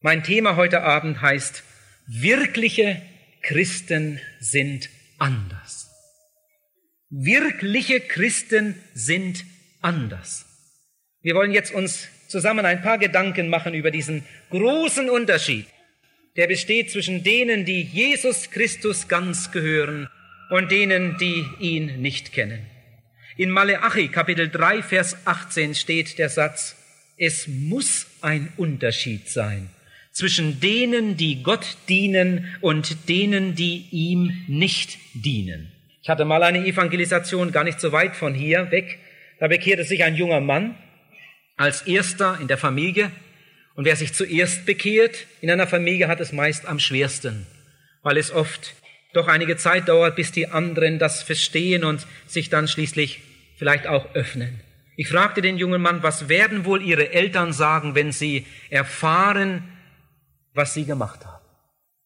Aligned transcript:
Mein 0.00 0.22
Thema 0.22 0.54
heute 0.54 0.82
Abend 0.82 1.22
heißt, 1.22 1.64
wirkliche 2.06 3.02
Christen 3.42 4.20
sind 4.38 4.90
anders. 5.18 5.90
Wirkliche 7.10 7.98
Christen 7.98 8.76
sind 8.94 9.44
anders. 9.82 10.46
Wir 11.20 11.34
wollen 11.34 11.50
jetzt 11.50 11.74
uns 11.74 12.06
zusammen 12.28 12.64
ein 12.64 12.80
paar 12.80 12.98
Gedanken 12.98 13.48
machen 13.48 13.74
über 13.74 13.90
diesen 13.90 14.24
großen 14.50 15.10
Unterschied, 15.10 15.66
der 16.36 16.46
besteht 16.46 16.92
zwischen 16.92 17.24
denen, 17.24 17.64
die 17.64 17.82
Jesus 17.82 18.52
Christus 18.52 19.08
ganz 19.08 19.50
gehören 19.50 20.08
und 20.50 20.70
denen, 20.70 21.16
die 21.18 21.44
ihn 21.58 22.00
nicht 22.00 22.32
kennen. 22.32 22.64
In 23.36 23.50
Maleachi 23.50 24.08
Kapitel 24.08 24.48
3 24.48 24.80
Vers 24.84 25.16
18 25.24 25.74
steht 25.74 26.18
der 26.18 26.28
Satz, 26.28 26.76
es 27.16 27.48
muss 27.48 28.06
ein 28.20 28.52
Unterschied 28.56 29.28
sein 29.28 29.70
zwischen 30.18 30.58
denen, 30.58 31.16
die 31.16 31.44
Gott 31.44 31.76
dienen 31.88 32.52
und 32.60 33.08
denen, 33.08 33.54
die 33.54 33.86
ihm 33.92 34.44
nicht 34.48 34.98
dienen. 35.14 35.70
Ich 36.02 36.08
hatte 36.08 36.24
mal 36.24 36.42
eine 36.42 36.66
Evangelisation 36.66 37.52
gar 37.52 37.62
nicht 37.62 37.78
so 37.78 37.92
weit 37.92 38.16
von 38.16 38.34
hier 38.34 38.72
weg. 38.72 38.98
Da 39.38 39.46
bekehrte 39.46 39.84
sich 39.84 40.02
ein 40.02 40.16
junger 40.16 40.40
Mann 40.40 40.74
als 41.56 41.82
erster 41.82 42.36
in 42.40 42.48
der 42.48 42.58
Familie. 42.58 43.12
Und 43.76 43.84
wer 43.84 43.94
sich 43.94 44.12
zuerst 44.12 44.66
bekehrt 44.66 45.26
in 45.40 45.52
einer 45.52 45.68
Familie, 45.68 46.08
hat 46.08 46.18
es 46.18 46.32
meist 46.32 46.66
am 46.66 46.80
schwersten, 46.80 47.46
weil 48.02 48.16
es 48.16 48.32
oft 48.32 48.74
doch 49.12 49.28
einige 49.28 49.56
Zeit 49.56 49.88
dauert, 49.88 50.16
bis 50.16 50.32
die 50.32 50.48
anderen 50.48 50.98
das 50.98 51.22
verstehen 51.22 51.84
und 51.84 52.04
sich 52.26 52.50
dann 52.50 52.66
schließlich 52.66 53.20
vielleicht 53.56 53.86
auch 53.86 54.16
öffnen. 54.16 54.58
Ich 54.96 55.06
fragte 55.06 55.42
den 55.42 55.58
jungen 55.58 55.80
Mann, 55.80 56.02
was 56.02 56.28
werden 56.28 56.64
wohl 56.64 56.82
ihre 56.82 57.12
Eltern 57.12 57.52
sagen, 57.52 57.94
wenn 57.94 58.10
sie 58.10 58.46
erfahren, 58.68 59.62
was 60.58 60.74
sie 60.74 60.84
gemacht 60.84 61.24
haben? 61.24 61.42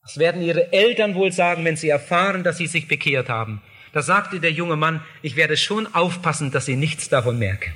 Was 0.03 0.19
werden 0.19 0.43
ihre 0.43 0.73
Eltern 0.73 1.17
wohl 1.17 1.33
sagen, 1.33 1.65
wenn 1.65 1.77
sie 1.77 1.89
erfahren, 1.89 2.45
dass 2.45 2.59
sie 2.59 2.69
sich 2.69 2.87
bekehrt 2.87 3.29
haben? 3.29 3.61
Da 3.93 4.03
sagte 4.03 4.39
der 4.39 4.53
junge 4.53 4.77
Mann, 4.77 5.03
ich 5.23 5.35
werde 5.37 5.57
schon 5.57 5.93
aufpassen, 5.93 6.53
dass 6.53 6.67
sie 6.67 6.77
nichts 6.77 7.09
davon 7.09 7.39
merken. 7.39 7.73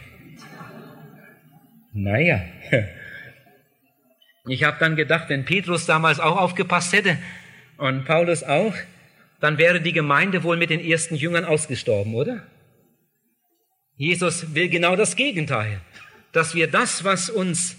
Naja, 1.93 2.41
ich 4.49 4.65
habe 4.65 4.77
dann 4.79 4.97
gedacht, 4.97 5.29
wenn 5.29 5.45
Petrus 5.45 5.87
damals 5.87 6.21
auch 6.21 6.37
aufgepasst 6.37 6.93
hätte 6.93 7.19
und 7.79 8.05
Paulus 8.05 8.45
auch, 8.45 8.75
dann 9.41 9.59
wäre 9.59 9.81
die 9.81 9.93
Gemeinde 9.93 10.43
wohl 10.43 10.57
mit 10.57 10.71
den 10.71 10.81
ersten 10.81 11.15
Jüngern 11.15 11.45
ausgestorben, 11.45 12.15
oder? 12.15 12.43
Jesus 13.97 14.55
will 14.55 14.69
genau 14.69 14.95
das 14.95 15.17
Gegenteil, 15.17 15.81
dass 16.33 16.55
wir 16.55 16.71
das, 16.71 17.05
was 17.05 17.31
uns 17.31 17.77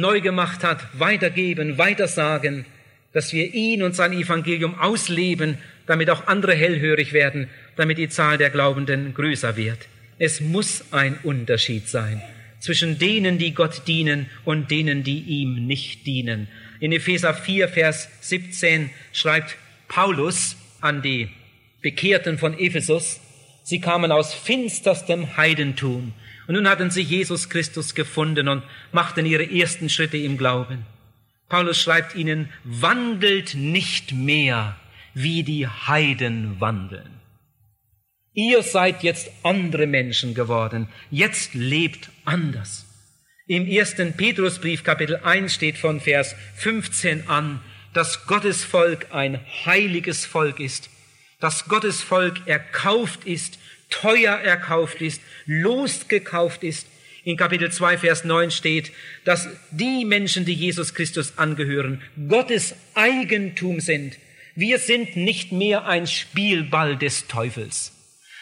neu 0.00 0.20
gemacht 0.20 0.64
hat, 0.64 0.80
weitergeben, 0.98 1.78
weitersagen, 1.78 2.64
dass 3.12 3.32
wir 3.32 3.52
ihn 3.54 3.82
und 3.82 3.94
sein 3.94 4.12
Evangelium 4.12 4.78
ausleben, 4.78 5.58
damit 5.86 6.10
auch 6.10 6.26
andere 6.26 6.54
hellhörig 6.54 7.12
werden, 7.12 7.48
damit 7.76 7.98
die 7.98 8.08
Zahl 8.08 8.38
der 8.38 8.50
Glaubenden 8.50 9.14
größer 9.14 9.56
wird. 9.56 9.88
Es 10.18 10.40
muss 10.40 10.84
ein 10.92 11.18
Unterschied 11.22 11.88
sein 11.88 12.22
zwischen 12.60 12.98
denen, 12.98 13.38
die 13.38 13.54
Gott 13.54 13.88
dienen 13.88 14.26
und 14.44 14.70
denen, 14.70 15.02
die 15.02 15.20
ihm 15.20 15.66
nicht 15.66 16.06
dienen. 16.06 16.46
In 16.78 16.92
Epheser 16.92 17.34
4, 17.34 17.68
Vers 17.68 18.08
17 18.20 18.90
schreibt 19.12 19.56
Paulus 19.88 20.56
an 20.80 21.02
die 21.02 21.30
Bekehrten 21.82 22.38
von 22.38 22.58
Ephesus, 22.58 23.20
sie 23.64 23.80
kamen 23.80 24.12
aus 24.12 24.34
finsterstem 24.34 25.36
Heidentum 25.36 26.12
und 26.50 26.56
nun 26.56 26.68
hatten 26.68 26.90
sie 26.90 27.02
Jesus 27.02 27.48
Christus 27.48 27.94
gefunden 27.94 28.48
und 28.48 28.64
machten 28.90 29.24
ihre 29.24 29.48
ersten 29.48 29.88
Schritte 29.88 30.16
im 30.16 30.36
Glauben. 30.36 30.84
Paulus 31.48 31.80
schreibt 31.80 32.16
ihnen, 32.16 32.48
wandelt 32.64 33.54
nicht 33.54 34.10
mehr, 34.10 34.74
wie 35.14 35.44
die 35.44 35.68
Heiden 35.68 36.60
wandeln. 36.60 37.20
Ihr 38.32 38.64
seid 38.64 39.04
jetzt 39.04 39.30
andere 39.44 39.86
Menschen 39.86 40.34
geworden. 40.34 40.88
Jetzt 41.12 41.54
lebt 41.54 42.10
anders. 42.24 42.84
Im 43.46 43.68
ersten 43.68 44.14
Petrusbrief 44.14 44.82
Kapitel 44.82 45.18
1 45.22 45.54
steht 45.54 45.78
von 45.78 46.00
Vers 46.00 46.34
15 46.56 47.28
an, 47.28 47.60
dass 47.94 48.26
Gottes 48.26 48.64
Volk 48.64 49.14
ein 49.14 49.38
heiliges 49.66 50.26
Volk 50.26 50.58
ist, 50.58 50.90
dass 51.38 51.68
Gottes 51.68 52.02
Volk 52.02 52.48
erkauft 52.48 53.24
ist, 53.24 53.60
teuer 53.90 54.34
erkauft 54.34 55.02
ist, 55.02 55.20
losgekauft 55.46 56.64
ist. 56.64 56.86
In 57.22 57.36
Kapitel 57.36 57.70
2, 57.70 57.98
Vers 57.98 58.24
9 58.24 58.50
steht, 58.50 58.92
dass 59.24 59.48
die 59.70 60.06
Menschen, 60.06 60.46
die 60.46 60.54
Jesus 60.54 60.94
Christus 60.94 61.36
angehören, 61.36 62.00
Gottes 62.28 62.74
Eigentum 62.94 63.80
sind. 63.80 64.16
Wir 64.54 64.78
sind 64.78 65.16
nicht 65.16 65.52
mehr 65.52 65.86
ein 65.86 66.06
Spielball 66.06 66.96
des 66.96 67.26
Teufels 67.26 67.92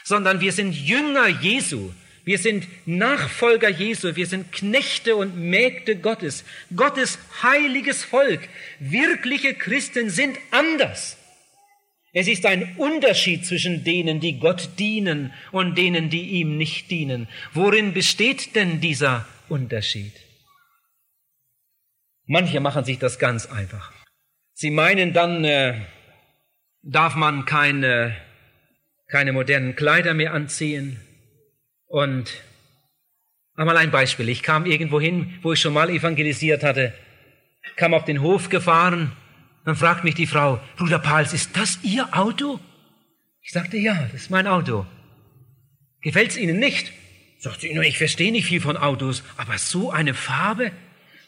sondern 0.08 0.40
wir 0.40 0.52
sind 0.52 0.72
Jünger 0.72 1.28
Jesu. 1.28 1.90
Wir 2.24 2.38
sind 2.38 2.66
Nachfolger 2.86 3.68
Jesu. 3.68 4.16
Wir 4.16 4.26
sind 4.26 4.52
Knechte 4.52 5.16
und 5.16 5.36
Mägde 5.36 5.96
Gottes. 5.96 6.44
Gottes 6.74 7.18
heiliges 7.42 8.04
Volk. 8.04 8.40
Wirkliche 8.80 9.52
Christen 9.52 10.08
sind 10.08 10.38
anders. 10.50 11.17
Es 12.18 12.26
ist 12.26 12.44
ein 12.46 12.74
Unterschied 12.76 13.46
zwischen 13.46 13.84
denen, 13.84 14.18
die 14.18 14.40
Gott 14.40 14.70
dienen 14.78 15.32
und 15.52 15.78
denen, 15.78 16.10
die 16.10 16.30
ihm 16.40 16.56
nicht 16.56 16.90
dienen. 16.90 17.28
Worin 17.52 17.94
besteht 17.94 18.56
denn 18.56 18.80
dieser 18.80 19.26
Unterschied? 19.48 20.12
Manche 22.26 22.60
machen 22.60 22.84
sich 22.84 22.98
das 22.98 23.18
ganz 23.18 23.46
einfach. 23.46 23.92
Sie 24.52 24.70
meinen, 24.70 25.12
dann 25.12 25.44
äh, 25.44 25.74
darf 26.82 27.14
man 27.14 27.44
keine 27.44 28.16
keine 29.08 29.32
modernen 29.32 29.74
Kleider 29.74 30.12
mehr 30.12 30.34
anziehen. 30.34 31.00
Und 31.86 32.42
einmal 33.54 33.76
ein 33.76 33.90
Beispiel. 33.90 34.28
Ich 34.28 34.42
kam 34.42 34.66
irgendwo 34.66 35.00
hin, 35.00 35.38
wo 35.42 35.52
ich 35.52 35.60
schon 35.60 35.72
mal 35.72 35.88
evangelisiert 35.88 36.62
hatte, 36.62 36.92
kam 37.76 37.94
auf 37.94 38.04
den 38.04 38.22
Hof 38.22 38.48
gefahren, 38.48 39.12
dann 39.64 39.76
fragt 39.76 40.04
mich 40.04 40.14
die 40.14 40.26
Frau, 40.26 40.60
Bruder 40.76 40.98
Pals, 40.98 41.32
ist 41.32 41.56
das 41.56 41.78
Ihr 41.82 42.08
Auto? 42.16 42.60
Ich 43.42 43.52
sagte, 43.52 43.76
ja, 43.76 43.94
das 44.12 44.22
ist 44.22 44.30
mein 44.30 44.46
Auto. 44.46 44.86
Gefällt's 46.00 46.36
Ihnen 46.36 46.58
nicht? 46.58 46.92
Sagt 47.38 47.60
sie, 47.60 47.68
ich 47.68 47.98
verstehe 47.98 48.32
nicht 48.32 48.46
viel 48.46 48.60
von 48.60 48.76
Autos, 48.76 49.22
aber 49.36 49.58
so 49.58 49.90
eine 49.90 50.14
Farbe, 50.14 50.72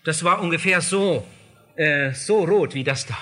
das 0.04 0.24
war 0.24 0.40
ungefähr 0.40 0.80
so, 0.80 1.26
äh, 1.76 2.12
so 2.12 2.44
rot 2.44 2.74
wie 2.74 2.84
das 2.84 3.06
da. 3.06 3.16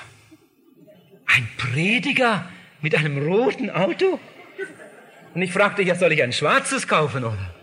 Ein 1.27 1.49
Prediger 1.59 2.49
mit 2.81 2.95
einem 2.95 3.19
roten 3.19 3.71
Auto? 3.71 4.19
Und 5.35 5.43
ich 5.43 5.53
fragte, 5.53 5.83
ja, 5.83 5.95
soll 5.95 6.13
ich 6.13 6.23
ein 6.23 6.33
schwarzes 6.33 6.89
kaufen, 6.89 7.25
oder? 7.25 7.55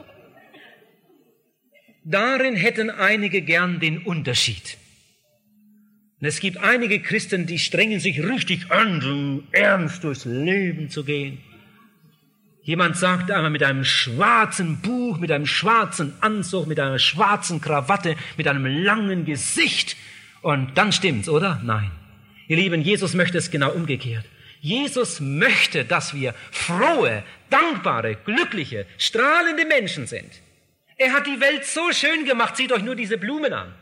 Darin 2.03 2.56
hätten 2.56 2.91
einige 2.91 3.41
gern 3.41 3.79
den 3.79 3.97
Unterschied. 3.97 4.77
Und 6.21 6.27
es 6.27 6.39
gibt 6.39 6.57
einige 6.57 7.01
Christen, 7.01 7.45
die 7.45 7.59
strengen 7.59 7.99
sich 7.99 8.23
richtig 8.23 8.71
an, 8.71 9.01
so 9.01 9.43
ernst 9.51 10.03
durchs 10.03 10.25
Leben 10.25 10.89
zu 10.89 11.03
gehen. 11.03 11.39
Jemand 12.63 12.97
sagt 12.97 13.29
einmal 13.29 13.51
mit 13.51 13.61
einem 13.61 13.83
schwarzen 13.83 14.81
Buch, 14.81 15.19
mit 15.19 15.31
einem 15.31 15.45
schwarzen 15.45 16.13
Anzug, 16.21 16.65
mit 16.65 16.79
einer 16.79 16.97
schwarzen 16.97 17.61
Krawatte, 17.61 18.15
mit 18.37 18.47
einem 18.47 18.65
langen 18.65 19.25
Gesicht. 19.25 19.95
Und 20.41 20.75
dann 20.75 20.91
stimmt's, 20.91 21.29
oder? 21.29 21.61
Nein. 21.63 21.91
Ihr 22.47 22.57
Lieben, 22.57 22.81
Jesus 22.81 23.13
möchte 23.13 23.37
es 23.37 23.51
genau 23.51 23.71
umgekehrt. 23.71 24.25
Jesus 24.61 25.19
möchte, 25.19 25.85
dass 25.85 26.15
wir 26.15 26.33
frohe, 26.49 27.23
dankbare, 27.51 28.15
glückliche, 28.15 28.87
strahlende 28.97 29.65
Menschen 29.65 30.07
sind. 30.07 30.31
Er 30.97 31.13
hat 31.13 31.27
die 31.27 31.39
Welt 31.39 31.65
so 31.65 31.91
schön 31.91 32.25
gemacht, 32.25 32.57
seht 32.57 32.71
euch 32.71 32.81
nur 32.81 32.95
diese 32.95 33.19
Blumen 33.19 33.53
an. 33.53 33.75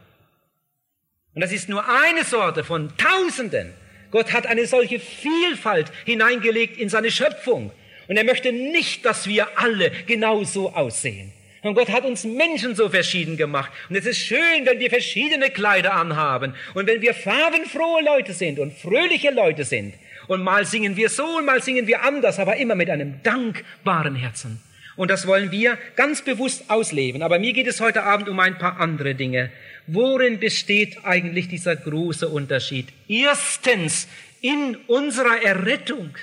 Und 1.36 1.42
das 1.42 1.52
ist 1.52 1.70
nur 1.70 1.84
eine 1.88 2.24
Sorte 2.24 2.64
von 2.64 2.92
Tausenden. 2.98 3.74
Gott 4.12 4.32
hat 4.34 4.46
eine 4.46 4.68
solche 4.68 5.00
Vielfalt 5.00 5.92
hineingelegt 6.06 6.78
in 6.78 6.90
seine 6.90 7.10
Schöpfung. 7.10 7.72
Und 8.08 8.18
er 8.18 8.24
möchte 8.24 8.52
nicht, 8.52 9.06
dass 9.06 9.28
wir 9.28 9.48
alle 9.58 9.92
genau 10.06 10.44
so 10.44 10.72
aussehen. 10.74 11.32
Und 11.64 11.76
Gott 11.76 11.90
hat 11.90 12.04
uns 12.04 12.26
Menschen 12.26 12.76
so 12.76 12.90
verschieden 12.90 13.38
gemacht. 13.38 13.72
Und 13.90 13.96
es 13.96 14.06
ist 14.06 14.20
schön, 14.20 14.66
wenn 14.66 14.80
wir 14.80 14.90
verschiedene 14.90 15.50
Kleider 15.50 15.94
anhaben 15.94 16.54
und 16.74 16.88
wenn 16.88 17.02
wir 17.02 17.14
farbenfrohe 17.14 18.04
Leute 18.04 18.34
sind 18.34 18.60
und 18.60 18.74
fröhliche 18.74 19.32
Leute 19.32 19.64
sind. 19.64 19.94
Und 20.28 20.44
mal 20.44 20.66
singen 20.66 20.98
wir 20.98 21.10
so 21.10 21.38
und 21.38 21.46
mal 21.46 21.64
singen 21.64 21.88
wir 21.88 22.04
anders, 22.04 22.38
aber 22.38 22.58
immer 22.58 22.76
mit 22.76 22.90
einem 22.90 23.24
dankbaren 23.24 24.16
Herzen. 24.16 24.62
Und 24.96 25.10
das 25.10 25.26
wollen 25.26 25.52
wir 25.52 25.78
ganz 25.96 26.22
bewusst 26.22 26.70
ausleben. 26.70 27.24
Aber 27.24 27.40
mir 27.40 27.54
geht 27.54 27.68
es 27.68 27.82
heute 27.82 28.04
Abend 28.04 28.30
um 28.30 28.40
ein 28.40 28.58
paar 28.58 28.80
andere 28.80 29.16
Dinge. 29.16 29.50
Worin 29.88 30.40
besteht 30.40 31.04
eigentlich 31.04 31.48
dieser 31.48 31.76
große 31.76 32.30
Unterschied? 32.30 32.88
Erstens 33.08 34.08
in 34.42 34.78
unserer 34.88 35.44
Errettung. 35.44 36.16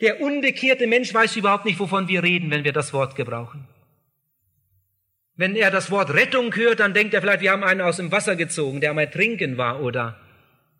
Der 0.00 0.20
unbekehrte 0.20 0.86
Mensch 0.86 1.12
weiß 1.12 1.36
überhaupt 1.36 1.64
nicht, 1.64 1.78
wovon 1.78 2.08
wir 2.08 2.22
reden, 2.22 2.50
wenn 2.50 2.64
wir 2.64 2.72
das 2.72 2.92
Wort 2.92 3.16
gebrauchen. 3.16 3.66
Wenn 5.36 5.56
er 5.56 5.70
das 5.70 5.90
Wort 5.90 6.14
Rettung 6.14 6.54
hört, 6.54 6.80
dann 6.80 6.94
denkt 6.94 7.14
er 7.14 7.20
vielleicht, 7.20 7.40
wir 7.40 7.50
haben 7.50 7.64
einen 7.64 7.80
aus 7.80 7.96
dem 7.96 8.12
Wasser 8.12 8.36
gezogen, 8.36 8.80
der 8.80 8.90
am 8.90 8.98
Ertrinken 8.98 9.56
war 9.56 9.80
oder 9.80 10.18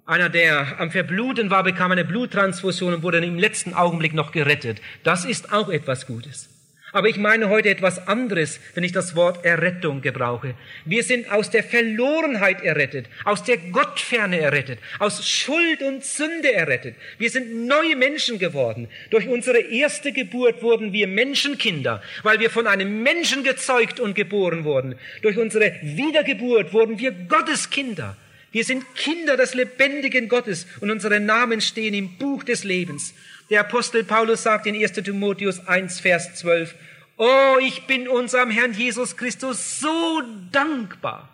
Einer, 0.07 0.29
der 0.29 0.81
am 0.81 0.91
Verbluten 0.91 1.49
war, 1.49 1.63
bekam 1.63 1.91
eine 1.91 2.05
Bluttransfusion 2.05 2.93
und 2.93 3.03
wurde 3.03 3.25
im 3.25 3.39
letzten 3.39 3.73
Augenblick 3.73 4.13
noch 4.13 4.33
gerettet. 4.33 4.83
Das 5.03 5.25
ist 5.25 5.53
auch 5.53 5.71
etwas 5.71 6.07
Gutes. 6.07 6.54
Aber 6.95 7.09
ich 7.09 7.17
meine 7.17 7.49
heute 7.49 7.71
etwas 7.71 8.07
anderes, 8.07 8.61
wenn 8.75 8.85
ich 8.85 8.93
das 8.93 9.17
Wort 9.17 9.45
Errettung 9.45 10.01
gebrauche. 10.01 10.55
Wir 10.85 11.03
sind 11.03 11.29
aus 11.29 11.51
der 11.51 11.65
Verlorenheit 11.65 12.63
errettet, 12.63 13.07
aus 13.25 13.43
der 13.43 13.57
Gottferne 13.57 14.39
errettet, 14.39 14.79
aus 15.01 15.29
Schuld 15.29 15.83
und 15.83 16.05
Sünde 16.05 16.53
errettet. 16.53 16.95
Wir 17.19 17.31
sind 17.31 17.67
neue 17.67 17.97
Menschen 17.97 18.39
geworden. 18.39 18.87
Durch 19.11 19.27
unsere 19.27 19.59
erste 19.59 20.13
Geburt 20.13 20.63
wurden 20.63 20.93
wir 20.93 21.09
Menschenkinder, 21.09 22.01
weil 22.23 22.39
wir 22.39 22.49
von 22.49 22.69
einem 22.69 23.03
Menschen 23.03 23.43
gezeugt 23.43 23.99
und 23.99 24.15
geboren 24.15 24.63
wurden. 24.63 24.95
Durch 25.23 25.37
unsere 25.37 25.73
Wiedergeburt 25.83 26.73
wurden 26.73 27.01
wir 27.01 27.11
Gotteskinder. 27.11 28.17
Wir 28.53 28.63
sind 28.63 28.85
Kinder 28.95 29.37
des 29.37 29.55
lebendigen 29.55 30.29
Gottes 30.29 30.69
und 30.81 30.93
unsere 30.93 31.19
Namen 31.19 31.61
stehen 31.61 31.93
im 31.93 32.19
Buch 32.19 32.45
des 32.45 32.63
Lebens. 32.63 33.15
Der 33.51 33.61
Apostel 33.61 34.05
Paulus 34.05 34.43
sagt 34.43 34.67
in 34.67 34.75
1 34.75 34.93
Timotheus 34.93 35.67
1, 35.67 36.01
Vers 36.01 36.35
12, 36.37 36.75
Oh, 37.17 37.57
ich 37.61 37.87
bin 37.87 38.09
unserem 38.09 38.51
Herrn 38.51 38.73
Jesus 38.73 39.17
Christus 39.17 39.79
so 39.79 40.23
dankbar. 40.51 41.29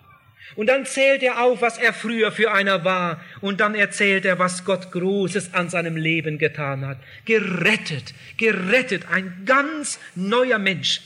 Und 0.57 0.67
dann 0.67 0.85
zählt 0.85 1.23
er 1.23 1.41
auf, 1.41 1.62
was 1.62 1.79
er 1.79 1.95
früher 1.95 2.33
für 2.33 2.53
einer 2.53 2.85
war. 2.85 3.25
Und 3.41 3.61
dann 3.61 3.75
erzählt 3.75 4.25
er, 4.25 4.39
was 4.39 4.65
Gott 4.65 4.91
Großes 4.91 5.55
an 5.55 5.71
seinem 5.71 5.97
Leben 5.97 6.39
getan 6.39 6.85
hat. 6.85 6.99
Gerettet, 7.25 8.13
gerettet, 8.37 9.06
ein 9.11 9.45
ganz 9.47 10.01
neuer 10.17 10.59
Mensch. 10.59 11.01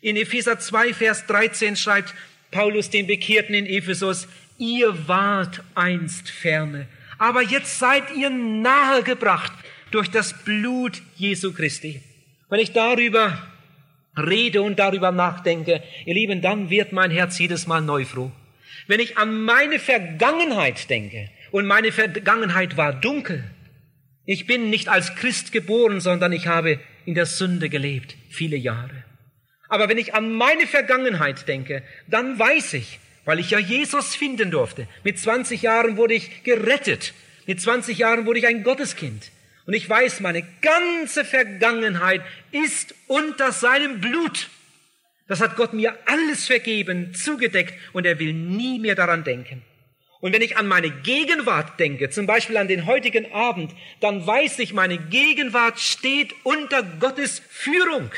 In 0.00 0.16
Epheser 0.16 0.58
2, 0.58 0.94
Vers 0.94 1.26
13 1.26 1.76
schreibt 1.76 2.14
Paulus 2.50 2.90
den 2.90 3.06
Bekehrten 3.06 3.54
in 3.54 3.66
Ephesus, 3.66 4.28
ihr 4.58 5.08
wart 5.08 5.62
einst 5.74 6.30
ferne, 6.30 6.86
aber 7.18 7.42
jetzt 7.42 7.78
seid 7.78 8.04
ihr 8.14 8.30
nahegebracht 8.30 9.52
durch 9.90 10.10
das 10.10 10.32
Blut 10.44 11.02
Jesu 11.16 11.52
Christi. 11.52 12.02
Wenn 12.48 12.60
ich 12.60 12.72
darüber 12.72 13.38
rede 14.16 14.62
und 14.62 14.78
darüber 14.78 15.12
nachdenke, 15.12 15.82
ihr 16.04 16.14
Lieben, 16.14 16.40
dann 16.40 16.70
wird 16.70 16.92
mein 16.92 17.10
Herz 17.10 17.38
jedes 17.38 17.66
Mal 17.66 17.80
neu 17.80 18.04
froh. 18.04 18.30
Wenn 18.86 19.00
ich 19.00 19.18
an 19.18 19.42
meine 19.42 19.78
Vergangenheit 19.78 20.88
denke, 20.90 21.30
und 21.50 21.66
meine 21.66 21.92
Vergangenheit 21.92 22.76
war 22.76 22.92
dunkel, 22.92 23.44
ich 24.24 24.46
bin 24.46 24.70
nicht 24.70 24.88
als 24.88 25.14
Christ 25.14 25.52
geboren, 25.52 26.00
sondern 26.00 26.32
ich 26.32 26.48
habe 26.48 26.80
in 27.04 27.14
der 27.14 27.26
Sünde 27.26 27.68
gelebt, 27.68 28.16
viele 28.28 28.56
Jahre. 28.56 29.04
Aber 29.68 29.88
wenn 29.88 29.98
ich 29.98 30.14
an 30.14 30.32
meine 30.32 30.66
Vergangenheit 30.66 31.48
denke, 31.48 31.82
dann 32.08 32.38
weiß 32.38 32.74
ich, 32.74 32.98
weil 33.24 33.38
ich 33.38 33.50
ja 33.50 33.58
Jesus 33.58 34.14
finden 34.14 34.50
durfte. 34.50 34.88
Mit 35.04 35.18
20 35.18 35.62
Jahren 35.62 35.96
wurde 35.96 36.14
ich 36.14 36.42
gerettet. 36.44 37.14
Mit 37.46 37.60
20 37.60 37.98
Jahren 37.98 38.26
wurde 38.26 38.40
ich 38.40 38.46
ein 38.46 38.62
Gotteskind. 38.62 39.30
Und 39.66 39.74
ich 39.74 39.88
weiß, 39.88 40.20
meine 40.20 40.46
ganze 40.62 41.24
Vergangenheit 41.24 42.22
ist 42.52 42.94
unter 43.08 43.50
seinem 43.50 44.00
Blut. 44.00 44.48
Das 45.28 45.40
hat 45.40 45.56
Gott 45.56 45.72
mir 45.72 45.98
alles 46.06 46.46
vergeben, 46.46 47.12
zugedeckt 47.14 47.74
und 47.92 48.06
er 48.06 48.20
will 48.20 48.32
nie 48.32 48.78
mehr 48.78 48.94
daran 48.94 49.24
denken. 49.24 49.62
Und 50.20 50.32
wenn 50.32 50.42
ich 50.42 50.56
an 50.56 50.66
meine 50.66 50.90
Gegenwart 50.90 51.78
denke, 51.78 52.10
zum 52.10 52.26
Beispiel 52.26 52.56
an 52.56 52.68
den 52.68 52.86
heutigen 52.86 53.32
Abend, 53.32 53.72
dann 54.00 54.26
weiß 54.26 54.60
ich, 54.60 54.72
meine 54.72 54.98
Gegenwart 54.98 55.78
steht 55.78 56.32
unter 56.44 56.82
Gottes 56.82 57.42
Führung. 57.48 58.10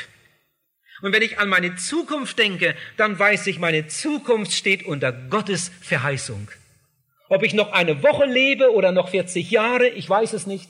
Und 1.01 1.13
wenn 1.13 1.21
ich 1.21 1.39
an 1.39 1.49
meine 1.49 1.75
Zukunft 1.75 2.37
denke, 2.37 2.75
dann 2.97 3.17
weiß 3.17 3.47
ich, 3.47 3.59
meine 3.59 3.87
Zukunft 3.87 4.53
steht 4.53 4.85
unter 4.85 5.11
Gottes 5.11 5.71
Verheißung. 5.81 6.49
Ob 7.27 7.43
ich 7.43 7.53
noch 7.53 7.71
eine 7.71 8.03
Woche 8.03 8.25
lebe 8.25 8.73
oder 8.73 8.91
noch 8.91 9.09
40 9.09 9.49
Jahre, 9.49 9.87
ich 9.87 10.09
weiß 10.09 10.33
es 10.33 10.45
nicht. 10.45 10.69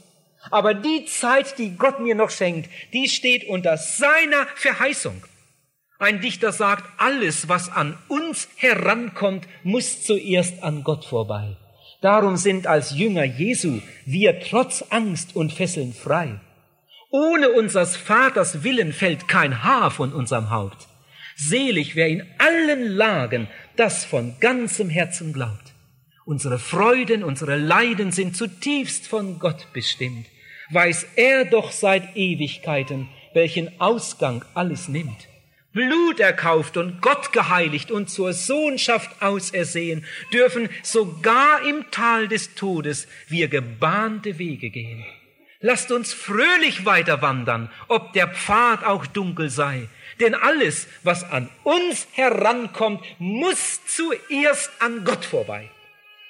Aber 0.52 0.74
die 0.74 1.06
Zeit, 1.06 1.58
die 1.58 1.76
Gott 1.76 2.00
mir 2.00 2.16
noch 2.16 2.30
schenkt, 2.30 2.70
die 2.94 3.10
steht 3.10 3.48
unter 3.48 3.78
seiner 3.78 4.48
Verheißung. 4.56 5.26
Ein 6.00 6.22
Dichter 6.22 6.54
sagt, 6.54 6.86
alles, 6.98 7.50
was 7.50 7.70
an 7.70 7.98
uns 8.08 8.48
herankommt, 8.56 9.48
muss 9.64 10.04
zuerst 10.04 10.64
an 10.64 10.84
Gott 10.84 11.04
vorbei. 11.04 11.58
Darum 12.02 12.38
sind 12.38 12.68
als 12.68 12.98
Jünger 12.98 13.26
Jesu 13.26 13.82
wir 14.06 14.40
trotz 14.40 14.86
Angst 14.90 15.36
und 15.36 15.52
Fesseln 15.52 15.94
frei. 15.94 16.40
Ohne 17.12 17.50
unseres 17.50 17.98
Vaters 17.98 18.64
Willen 18.64 18.94
fällt 18.94 19.28
kein 19.28 19.64
Haar 19.64 19.92
von 19.92 20.14
unserem 20.14 20.50
Haupt. 20.50 20.88
Selig, 21.36 21.96
wer 21.96 22.08
in 22.08 22.24
allen 22.38 22.84
Lagen 22.88 23.48
das 23.76 24.06
von 24.06 24.36
ganzem 24.40 24.90
Herzen 24.90 25.34
glaubt. 25.34 25.74
Unsere 26.30 26.60
Freuden, 26.60 27.24
unsere 27.24 27.56
Leiden 27.56 28.12
sind 28.12 28.38
zutiefst 28.38 29.08
von 29.08 29.40
Gott 29.40 29.66
bestimmt. 29.74 30.28
Weiß 30.70 31.08
er 31.16 31.44
doch 31.46 31.72
seit 31.72 32.16
Ewigkeiten, 32.16 33.10
welchen 33.34 33.82
Ausgang 33.82 34.46
alles 34.54 34.90
nimmt. 34.90 35.28
Blut 35.74 36.20
erkauft 36.20 36.78
und 36.78 37.02
Gott 37.02 37.34
geheiligt 37.34 37.90
und 37.90 38.12
zur 38.12 38.34
Sohnschaft 38.34 39.24
ausersehen, 39.24 40.06
dürfen 40.32 40.70
sogar 40.84 41.68
im 41.68 41.90
Tal 41.90 42.28
des 42.28 42.54
Todes 42.54 43.08
wir 43.28 43.48
gebahnte 43.48 44.38
Wege 44.38 44.70
gehen. 44.70 45.04
Lasst 45.62 45.92
uns 45.92 46.14
fröhlich 46.14 46.86
weiter 46.86 47.24
wandern, 47.24 47.72
ob 47.88 48.14
der 48.14 48.28
Pfad 48.28 48.84
auch 48.84 49.08
dunkel 49.08 49.50
sei. 49.50 49.90
Denn 50.20 50.36
alles, 50.36 50.88
was 51.02 51.24
an 51.24 51.50
uns 51.64 52.08
herankommt, 52.12 53.04
muss 53.18 53.80
zuerst 53.88 54.70
an 54.80 55.04
Gott 55.04 55.26
vorbei. 55.26 55.72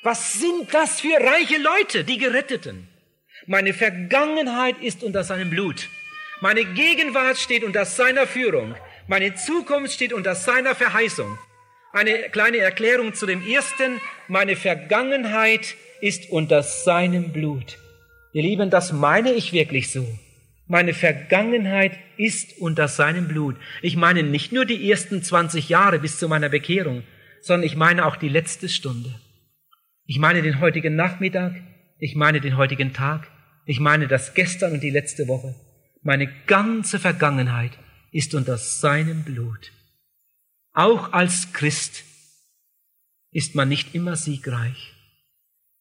Was 0.02 0.40
sind 0.40 0.74
das 0.74 1.02
für 1.02 1.14
reiche 1.20 1.58
Leute, 1.58 2.06
die 2.06 2.18
Geretteten? 2.18 2.88
Meine 3.48 3.74
Vergangenheit 3.74 4.82
ist 4.82 5.04
unter 5.04 5.26
seinem 5.26 5.50
Blut. 5.50 5.90
Meine 6.40 6.64
Gegenwart 6.64 7.38
steht 7.38 7.66
unter 7.66 7.84
seiner 7.84 8.26
Führung. 8.26 8.76
Meine 9.08 9.36
Zukunft 9.36 9.94
steht 9.94 10.14
unter 10.14 10.36
seiner 10.36 10.74
Verheißung. 10.74 11.38
Eine 11.92 12.30
kleine 12.30 12.60
Erklärung 12.60 13.14
zu 13.14 13.26
dem 13.26 13.46
ersten. 13.46 14.00
Meine 14.30 14.56
Vergangenheit 14.56 15.76
ist 16.00 16.30
unter 16.30 16.64
seinem 16.64 17.34
Blut. 17.34 17.78
Ihr 18.32 18.44
Lieben, 18.44 18.70
das 18.70 18.94
meine 18.94 19.34
ich 19.34 19.52
wirklich 19.52 19.92
so. 19.92 20.08
Meine 20.68 20.94
Vergangenheit 20.94 22.00
ist 22.16 22.58
unter 22.60 22.88
seinem 22.88 23.28
Blut. 23.28 23.58
Ich 23.82 23.98
meine 23.98 24.24
nicht 24.24 24.54
nur 24.54 24.64
die 24.64 24.90
ersten 24.90 25.24
20 25.24 25.68
Jahre 25.68 26.00
bis 26.00 26.20
zu 26.20 26.30
meiner 26.30 26.48
Bekehrung, 26.48 27.04
sondern 27.42 27.68
ich 27.68 27.76
meine 27.76 28.06
auch 28.06 28.16
die 28.16 28.30
letzte 28.30 28.70
Stunde. 28.70 29.20
Ich 30.10 30.18
meine 30.18 30.42
den 30.42 30.60
heutigen 30.60 30.96
Nachmittag, 30.96 31.54
ich 32.00 32.16
meine 32.16 32.42
den 32.42 32.58
heutigen 32.58 32.94
Tag, 32.94 33.30
ich 33.68 33.80
meine 33.80 34.08
das 34.08 34.34
gestern 34.34 34.72
und 34.72 34.82
die 34.82 34.90
letzte 34.90 35.28
Woche. 35.28 35.54
Meine 36.02 36.26
ganze 36.48 36.98
Vergangenheit 36.98 37.78
ist 38.12 38.34
unter 38.34 38.58
seinem 38.58 39.24
Blut. 39.24 39.72
Auch 40.74 41.14
als 41.14 41.54
Christ 41.54 42.06
ist 43.30 43.54
man 43.54 43.70
nicht 43.70 43.94
immer 43.94 44.16
siegreich. 44.16 44.96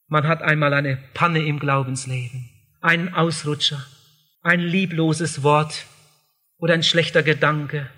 Man 0.09 0.29
hat 0.29 0.43
einmal 0.43 0.75
eine 0.75 0.99
Panne 1.15 1.47
im 1.47 1.59
Glaubensleben, 1.59 2.51
einen 2.83 3.15
Ausrutscher, 3.15 3.83
ein 4.43 4.61
liebloses 4.61 5.43
Wort 5.43 5.87
oder 6.59 6.75
ein 6.75 6.83
schlechter 6.83 7.23
Gedanke. 7.23 7.89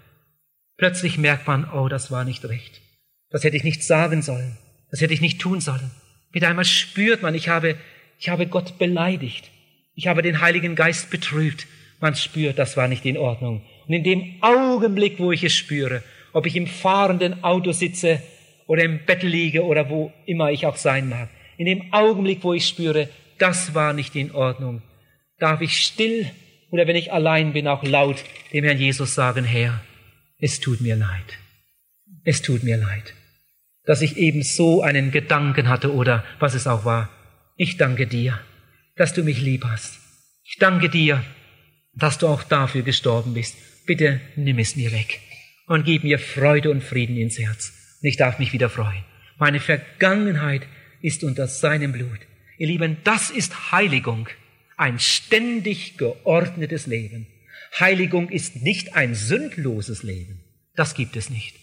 Plötzlich 0.77 1.19
merkt 1.19 1.49
man, 1.49 1.69
oh, 1.69 1.89
das 1.89 2.13
war 2.13 2.25
nicht 2.25 2.45
recht. 2.45 2.83
Das 3.31 3.43
hätte 3.43 3.57
ich 3.57 3.65
nicht 3.65 3.83
sagen 3.83 4.23
sollen. 4.23 4.57
Das 4.93 5.01
hätte 5.01 5.13
ich 5.13 5.21
nicht 5.21 5.41
tun 5.41 5.61
sollen. 5.61 5.91
Mit 6.33 6.45
einmal 6.45 6.65
spürt 6.65 7.23
man, 7.23 7.35
ich 7.35 7.49
habe, 7.49 7.77
ich 8.19 8.29
habe 8.29 8.47
Gott 8.47 8.79
beleidigt. 8.79 9.51
Ich 9.95 10.07
habe 10.07 10.23
den 10.23 10.41
Heiligen 10.41 10.77
Geist 10.77 11.11
betrübt. 11.11 11.67
Man 12.01 12.15
spürt, 12.15 12.59
das 12.59 12.77
war 12.77 12.89
nicht 12.89 13.05
in 13.05 13.19
Ordnung. 13.19 13.63
Und 13.87 13.95
in 13.95 14.05
dem 14.05 14.35
Augenblick, 14.41 15.19
wo 15.19 15.33
ich 15.33 15.43
es 15.43 15.55
spüre, 15.55 16.03
ob 16.33 16.47
ich 16.47 16.57
im 16.57 16.67
fahrenden 16.67 17.43
Auto 17.43 17.73
sitze 17.73 18.23
oder 18.67 18.85
im 18.85 19.05
Bett 19.05 19.23
liege 19.23 19.65
oder 19.65 19.91
wo 19.91 20.13
immer 20.27 20.53
ich 20.53 20.67
auch 20.67 20.77
sein 20.77 21.09
mag, 21.09 21.29
in 21.59 21.67
dem 21.67 21.93
Augenblick, 21.93 22.43
wo 22.43 22.55
ich 22.55 22.67
spüre, 22.67 23.09
das 23.39 23.75
war 23.75 23.93
nicht 23.93 24.15
in 24.15 24.31
Ordnung, 24.31 24.83
darf 25.39 25.61
ich 25.61 25.79
still 25.79 26.31
oder 26.71 26.87
wenn 26.87 26.97
ich 26.97 27.13
allein 27.13 27.53
bin, 27.53 27.67
auch 27.67 27.83
laut 27.83 28.25
dem 28.53 28.65
Herrn 28.65 28.79
Jesus 28.79 29.15
sagen, 29.15 29.45
Herr, 29.45 29.81
es 30.39 30.61
tut 30.61 30.81
mir 30.81 30.95
leid. 30.95 31.39
Es 32.25 32.43
tut 32.43 32.63
mir 32.63 32.77
leid 32.77 33.15
dass 33.91 34.03
ich 34.03 34.19
eben 34.19 34.45
so 34.45 34.83
einen 34.83 35.11
Gedanken 35.11 35.69
hatte 35.69 35.93
oder 35.93 36.25
was 36.39 36.55
es 36.55 36.69
auch 36.69 36.85
war. 36.85 37.09
Ich 37.57 37.77
danke 37.77 38.07
dir, 38.07 38.39
dass 38.95 39.15
du 39.15 39.25
mich 39.25 39.41
lieb 39.41 39.65
hast. 39.65 39.99
Ich 40.45 40.59
danke 40.59 40.89
dir, 40.89 41.25
dass 41.95 42.17
du 42.17 42.29
auch 42.29 42.45
dafür 42.45 42.83
gestorben 42.83 43.35
bist. 43.35 43.57
Bitte 43.87 44.21
nimm 44.37 44.61
es 44.61 44.77
mir 44.77 44.93
weg 44.93 45.19
und 45.67 45.85
gib 45.85 46.05
mir 46.05 46.21
Freude 46.21 46.71
und 46.71 46.85
Frieden 46.85 47.17
ins 47.17 47.41
Herz. 47.41 47.73
Und 48.01 48.09
ich 48.09 48.17
darf 48.17 48.39
mich 48.39 48.53
wieder 48.53 48.71
freuen. 48.71 49.03
Meine 49.41 49.59
Vergangenheit 49.59 50.63
ist 51.03 51.25
unter 51.25 51.49
seinem 51.49 51.91
Blut. 51.91 52.21
Ihr 52.59 52.69
Lieben, 52.69 52.99
das 53.03 53.31
ist 53.31 53.73
Heiligung, 53.73 54.29
ein 54.77 55.01
ständig 55.01 55.99
geordnetes 55.99 56.87
Leben. 56.87 57.27
Heiligung 57.81 58.29
ist 58.29 58.63
nicht 58.63 58.95
ein 58.95 59.17
sündloses 59.17 60.05
Leben. 60.05 60.45
Das 60.77 60.95
gibt 60.95 61.17
es 61.17 61.29
nicht. 61.29 61.60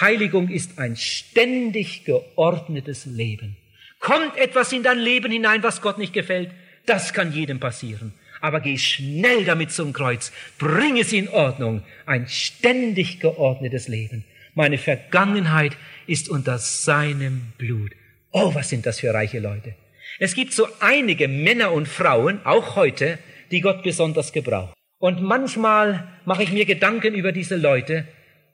Heiligung 0.00 0.48
ist 0.48 0.78
ein 0.78 0.96
ständig 0.96 2.04
geordnetes 2.04 3.04
Leben. 3.04 3.56
Kommt 4.00 4.36
etwas 4.36 4.72
in 4.72 4.82
dein 4.82 4.98
Leben 4.98 5.30
hinein, 5.30 5.62
was 5.62 5.82
Gott 5.82 5.98
nicht 5.98 6.12
gefällt? 6.12 6.50
Das 6.86 7.12
kann 7.12 7.32
jedem 7.32 7.60
passieren. 7.60 8.14
Aber 8.40 8.60
geh 8.60 8.78
schnell 8.78 9.44
damit 9.44 9.70
zum 9.70 9.92
Kreuz. 9.92 10.32
Bring 10.58 10.96
es 10.98 11.12
in 11.12 11.28
Ordnung. 11.28 11.82
Ein 12.06 12.26
ständig 12.26 13.20
geordnetes 13.20 13.86
Leben. 13.86 14.24
Meine 14.54 14.78
Vergangenheit 14.78 15.76
ist 16.06 16.28
unter 16.28 16.58
seinem 16.58 17.52
Blut. 17.58 17.92
Oh, 18.32 18.54
was 18.54 18.70
sind 18.70 18.86
das 18.86 19.00
für 19.00 19.14
reiche 19.14 19.38
Leute. 19.38 19.74
Es 20.18 20.34
gibt 20.34 20.52
so 20.52 20.66
einige 20.80 21.28
Männer 21.28 21.72
und 21.72 21.86
Frauen, 21.86 22.40
auch 22.44 22.76
heute, 22.76 23.18
die 23.50 23.60
Gott 23.60 23.82
besonders 23.82 24.32
gebraucht. 24.32 24.74
Und 24.98 25.22
manchmal 25.22 26.08
mache 26.24 26.42
ich 26.42 26.52
mir 26.52 26.64
Gedanken 26.64 27.14
über 27.14 27.32
diese 27.32 27.56
Leute 27.56 28.06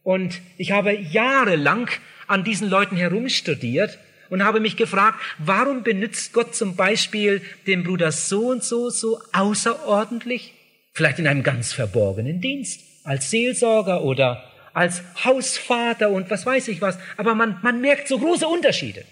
und 0.08 0.40
ich 0.56 0.72
habe 0.72 0.96
jahrelang 0.96 1.90
an 2.28 2.42
diesen 2.42 2.70
Leuten 2.70 2.96
herumstudiert 2.96 3.98
und 4.30 4.42
habe 4.42 4.58
mich 4.58 4.78
gefragt, 4.78 5.20
warum 5.36 5.82
benutzt 5.82 6.32
Gott 6.32 6.54
zum 6.54 6.76
Beispiel 6.76 7.42
den 7.66 7.84
Bruder 7.84 8.10
so 8.10 8.46
und 8.46 8.64
so 8.64 8.88
so 8.88 9.20
außerordentlich? 9.34 10.54
Vielleicht 10.94 11.18
in 11.18 11.26
einem 11.26 11.42
ganz 11.42 11.74
verborgenen 11.74 12.40
Dienst, 12.40 12.80
als 13.04 13.28
Seelsorger 13.28 14.02
oder 14.02 14.50
als 14.72 15.02
Hausvater 15.26 16.08
und 16.08 16.30
was 16.30 16.46
weiß 16.46 16.68
ich 16.68 16.80
was. 16.80 16.98
Aber 17.18 17.34
man, 17.34 17.58
man 17.60 17.82
merkt 17.82 18.08
so 18.08 18.18
große 18.18 18.48
Unterschiede. 18.48 19.04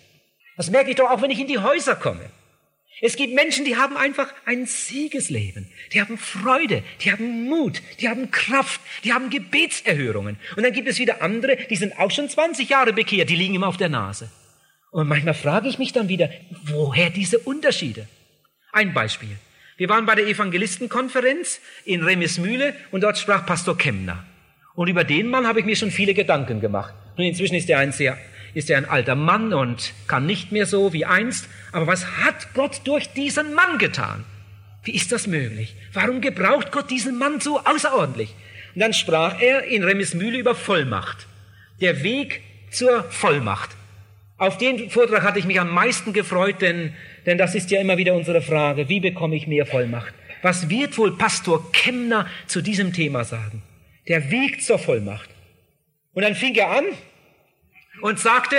Das 0.57 0.71
merke 0.71 0.89
ich 0.89 0.97
doch 0.97 1.11
auch, 1.11 1.21
wenn 1.21 1.31
ich 1.31 1.41
in 1.41 1.47
die 1.47 1.59
Häuser 1.59 1.97
komme. 1.97 2.25
Es 3.01 3.17
gibt 3.17 3.35
Menschen, 3.35 3.67
die 3.67 3.77
haben 3.77 3.97
einfach 3.97 4.33
ein 4.47 4.65
Siegesleben. 4.65 5.71
Die 5.93 6.01
haben 6.01 6.17
Freude, 6.17 6.83
die 7.03 7.13
haben 7.13 7.45
Mut, 7.45 7.83
die 8.01 8.09
haben 8.09 8.31
Kraft, 8.31 8.81
die 9.05 9.13
haben 9.13 9.29
Gebetserhörungen. 9.29 10.39
Und 10.57 10.63
dann 10.63 10.73
gibt 10.73 10.89
es 10.89 10.99
wieder 10.99 11.21
andere, 11.21 11.57
die 11.69 11.77
sind 11.77 11.99
auch 11.99 12.11
schon 12.11 12.31
20 12.31 12.71
Jahre 12.71 12.95
bekehrt, 12.95 13.29
die 13.29 13.37
liegen 13.37 13.55
immer 13.55 13.69
auf 13.69 13.77
der 13.77 13.91
Nase. 13.91 14.31
Und 14.91 15.09
manchmal 15.09 15.35
frage 15.35 15.69
ich 15.69 15.79
mich 15.79 15.93
dann 15.93 16.09
wieder, 16.09 16.31
woher 16.65 17.11
diese 17.11 17.39
Unterschiede? 17.39 18.09
Ein 18.73 18.95
Beispiel. 18.95 19.37
Wir 19.77 19.91
waren 19.91 20.07
bei 20.07 20.15
der 20.15 20.27
Evangelistenkonferenz 20.27 21.61
in 21.85 22.03
Remesmühle 22.03 22.75
und 22.93 23.03
dort 23.03 23.19
sprach 23.19 23.45
Pastor 23.45 23.77
Kemner. 23.77 24.25
Und 24.75 24.89
über 24.89 25.05
den 25.05 25.29
Mann 25.29 25.47
habe 25.47 25.61
ich 25.61 25.67
mir 25.67 25.77
schon 25.77 25.91
viele 25.91 26.15
Gedanken 26.15 26.61
gemacht. 26.61 26.95
Und 27.17 27.25
inzwischen 27.25 27.57
ist 27.57 27.69
er 27.69 27.79
ein 27.79 27.93
sehr, 27.93 28.17
ist 28.57 28.71
er 28.71 28.79
ein 28.79 28.89
alter 28.89 29.17
Mann 29.17 29.53
und 29.53 29.93
kann 30.09 30.25
nicht 30.25 30.51
mehr 30.51 30.65
so 30.65 30.95
wie 30.95 31.05
einst. 31.05 31.47
Aber 31.73 31.87
was 31.87 32.07
hat 32.23 32.55
Gott 32.55 32.81
durch 32.85 33.13
diesen 33.13 33.53
Mann 33.53 33.77
getan? 33.77 34.25
Wie 34.83 34.95
ist 34.95 35.13
das 35.13 35.27
möglich? 35.27 35.75
Warum 35.93 36.23
gebraucht 36.23 36.73
Gott 36.73 36.91
diesen 36.91 37.19
Mann 37.19 37.39
so 37.39 37.61
außerordentlich? 37.61 38.35
Und 38.75 38.81
dann 38.81 38.95
sprach 38.95 39.43
er 39.43 39.65
in 39.65 39.85
Remesmühle 39.85 40.39
über 40.39 40.55
Vollmacht. 40.55 41.27
Der 41.83 42.03
Weg 42.03 42.41
zur 42.71 43.05
Vollmacht. 43.11 43.77
Auf 44.39 44.57
den 44.57 44.89
Vortrag 44.89 45.23
hatte 45.23 45.39
ich 45.39 45.45
mich 45.45 45.61
am 45.61 45.71
meisten 45.71 46.15
gefreut, 46.15 46.63
denn, 46.63 46.95
denn 47.27 47.37
das 47.37 47.55
ist 47.55 47.71
ja 47.71 47.79
immer 47.79 47.99
wieder 47.99 48.15
unsere 48.15 48.41
Frage. 48.41 48.89
Wie 48.89 49.01
bekomme 49.01 49.37
ich 49.37 49.47
mehr 49.47 49.67
Vollmacht? 49.67 50.15
Was 50.41 50.71
wird 50.71 50.97
wohl 50.97 51.19
Pastor 51.19 51.73
Kemner 51.73 52.27
zu 52.47 52.63
diesem 52.63 52.95
Thema 52.95 53.25
sagen? 53.25 53.63
Der 54.09 54.31
Weg 54.31 54.63
zur 54.63 54.79
Vollmacht. 54.79 55.29
Und 56.15 56.23
dann 56.23 56.35
fing 56.35 56.55
er 56.55 56.71
an 56.71 56.87
und 58.03 58.19
sagte, 58.19 58.57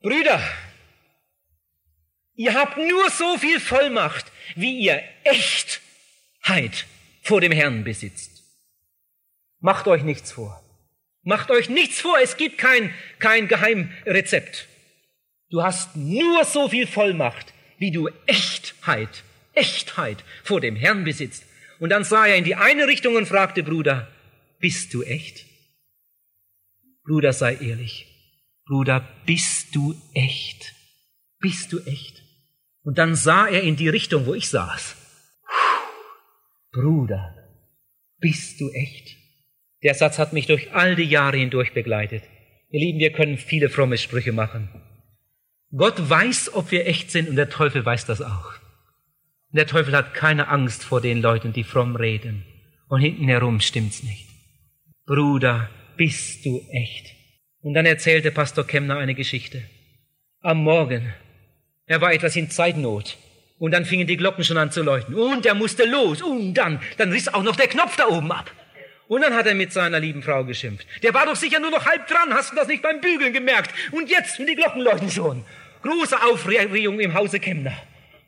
Brüder, 0.00 0.40
ihr 2.34 2.54
habt 2.54 2.76
nur 2.76 3.10
so 3.10 3.38
viel 3.38 3.60
Vollmacht, 3.60 4.26
wie 4.54 4.78
ihr 4.78 5.02
Echtheit 5.24 6.86
vor 7.22 7.40
dem 7.40 7.52
Herrn 7.52 7.84
besitzt. 7.84 8.42
Macht 9.60 9.86
euch 9.86 10.02
nichts 10.02 10.32
vor. 10.32 10.60
Macht 11.22 11.50
euch 11.50 11.70
nichts 11.70 12.00
vor, 12.00 12.18
es 12.22 12.36
gibt 12.36 12.58
kein, 12.58 12.92
kein 13.18 13.48
Geheimrezept. 13.48 14.68
Du 15.48 15.62
hast 15.62 15.96
nur 15.96 16.44
so 16.44 16.68
viel 16.68 16.86
Vollmacht, 16.86 17.54
wie 17.78 17.90
du 17.90 18.10
Echtheit, 18.26 19.24
Echtheit 19.54 20.22
vor 20.42 20.60
dem 20.60 20.76
Herrn 20.76 21.04
besitzt. 21.04 21.44
Und 21.80 21.90
dann 21.90 22.04
sah 22.04 22.26
er 22.26 22.36
in 22.36 22.44
die 22.44 22.56
eine 22.56 22.86
Richtung 22.86 23.16
und 23.16 23.26
fragte 23.26 23.62
Bruder, 23.62 24.12
bist 24.58 24.92
du 24.92 25.02
echt? 25.02 25.46
Bruder, 27.04 27.32
sei 27.32 27.54
ehrlich. 27.56 28.13
Bruder, 28.66 29.06
bist 29.26 29.74
du 29.74 29.94
echt? 30.14 30.74
Bist 31.38 31.72
du 31.72 31.80
echt? 31.80 32.22
Und 32.82 32.98
dann 32.98 33.14
sah 33.14 33.46
er 33.46 33.62
in 33.62 33.76
die 33.76 33.88
Richtung, 33.88 34.26
wo 34.26 34.34
ich 34.34 34.48
saß. 34.48 34.96
Bruder, 36.72 37.34
bist 38.18 38.60
du 38.60 38.70
echt? 38.70 39.16
Der 39.82 39.94
Satz 39.94 40.18
hat 40.18 40.32
mich 40.32 40.46
durch 40.46 40.72
all 40.72 40.96
die 40.96 41.04
Jahre 41.04 41.36
hindurch 41.36 41.74
begleitet. 41.74 42.24
Ihr 42.70 42.80
Lieben, 42.80 42.98
wir 42.98 43.12
können 43.12 43.36
viele 43.36 43.68
fromme 43.68 43.98
Sprüche 43.98 44.32
machen. 44.32 44.68
Gott 45.76 46.08
weiß, 46.08 46.54
ob 46.54 46.70
wir 46.70 46.86
echt 46.86 47.10
sind 47.10 47.28
und 47.28 47.36
der 47.36 47.50
Teufel 47.50 47.84
weiß 47.84 48.06
das 48.06 48.22
auch. 48.22 48.54
Und 49.50 49.58
der 49.58 49.66
Teufel 49.66 49.94
hat 49.94 50.14
keine 50.14 50.48
Angst 50.48 50.84
vor 50.84 51.00
den 51.00 51.20
Leuten, 51.20 51.52
die 51.52 51.64
fromm 51.64 51.96
reden. 51.96 52.44
Und 52.88 53.00
hinten 53.00 53.28
herum 53.28 53.60
stimmt's 53.60 54.02
nicht. 54.02 54.26
Bruder, 55.06 55.68
bist 55.96 56.44
du 56.44 56.64
echt? 56.70 57.14
Und 57.64 57.72
dann 57.72 57.86
erzählte 57.86 58.30
Pastor 58.30 58.66
Kemner 58.66 58.98
eine 58.98 59.14
Geschichte. 59.14 59.62
Am 60.42 60.62
Morgen, 60.62 61.14
er 61.86 62.02
war 62.02 62.12
etwas 62.12 62.36
in 62.36 62.50
Zeitnot. 62.50 63.16
Und 63.58 63.72
dann 63.72 63.86
fingen 63.86 64.06
die 64.06 64.18
Glocken 64.18 64.44
schon 64.44 64.58
an 64.58 64.70
zu 64.70 64.82
läuten. 64.82 65.14
Und 65.14 65.46
er 65.46 65.54
musste 65.54 65.86
los. 65.86 66.20
Und 66.20 66.52
dann, 66.52 66.78
dann 66.98 67.10
riss 67.10 67.32
auch 67.32 67.42
noch 67.42 67.56
der 67.56 67.68
Knopf 67.68 67.96
da 67.96 68.06
oben 68.08 68.30
ab. 68.30 68.50
Und 69.08 69.22
dann 69.22 69.32
hat 69.32 69.46
er 69.46 69.54
mit 69.54 69.72
seiner 69.72 69.98
lieben 69.98 70.22
Frau 70.22 70.44
geschimpft. 70.44 70.86
Der 71.02 71.14
war 71.14 71.24
doch 71.24 71.36
sicher 71.36 71.58
nur 71.58 71.70
noch 71.70 71.86
halb 71.86 72.06
dran. 72.06 72.34
Hast 72.34 72.52
du 72.52 72.56
das 72.56 72.68
nicht 72.68 72.82
beim 72.82 73.00
Bügeln 73.00 73.32
gemerkt? 73.32 73.74
Und 73.92 74.10
jetzt, 74.10 74.38
und 74.38 74.46
die 74.46 74.56
Glocken 74.56 74.82
läuten 74.82 75.10
schon. 75.10 75.42
Große 75.80 76.22
Aufregung 76.22 77.00
im 77.00 77.14
Hause 77.14 77.40
Kemner. 77.40 77.72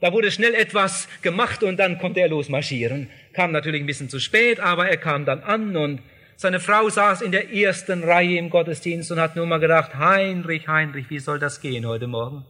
Da 0.01 0.15
wurde 0.15 0.31
schnell 0.31 0.55
etwas 0.55 1.09
gemacht 1.21 1.63
und 1.63 1.77
dann 1.77 1.99
konnte 1.99 2.21
er 2.21 2.29
losmarschieren. 2.29 3.11
Kam 3.35 3.53
natürlich 3.53 3.83
ein 3.83 3.87
bisschen 3.87 4.09
zu 4.09 4.19
spät, 4.19 4.61
aber 4.61 4.89
er 4.89 4.97
kam 4.97 5.27
dann 5.27 5.43
an 5.43 5.77
und 5.77 6.01
seine 6.37 6.61
Frau 6.61 6.89
saß 6.89 7.23
in 7.23 7.33
der 7.33 7.53
ersten 7.53 8.05
Reihe 8.05 8.39
im 8.39 8.51
Gottesdienst 8.51 9.11
und 9.11 9.21
hat 9.21 9.37
nur 9.37 9.47
mal 9.47 9.59
gedacht, 9.59 9.97
Heinrich, 9.97 10.69
Heinrich, 10.69 11.11
wie 11.11 11.19
soll 11.19 11.39
das 11.39 11.61
gehen 11.61 11.87
heute 11.87 12.07
Morgen? 12.07 12.45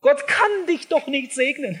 Gott 0.00 0.26
kann 0.26 0.66
dich 0.68 0.88
doch 0.88 1.06
nicht 1.06 1.32
segnen. 1.32 1.78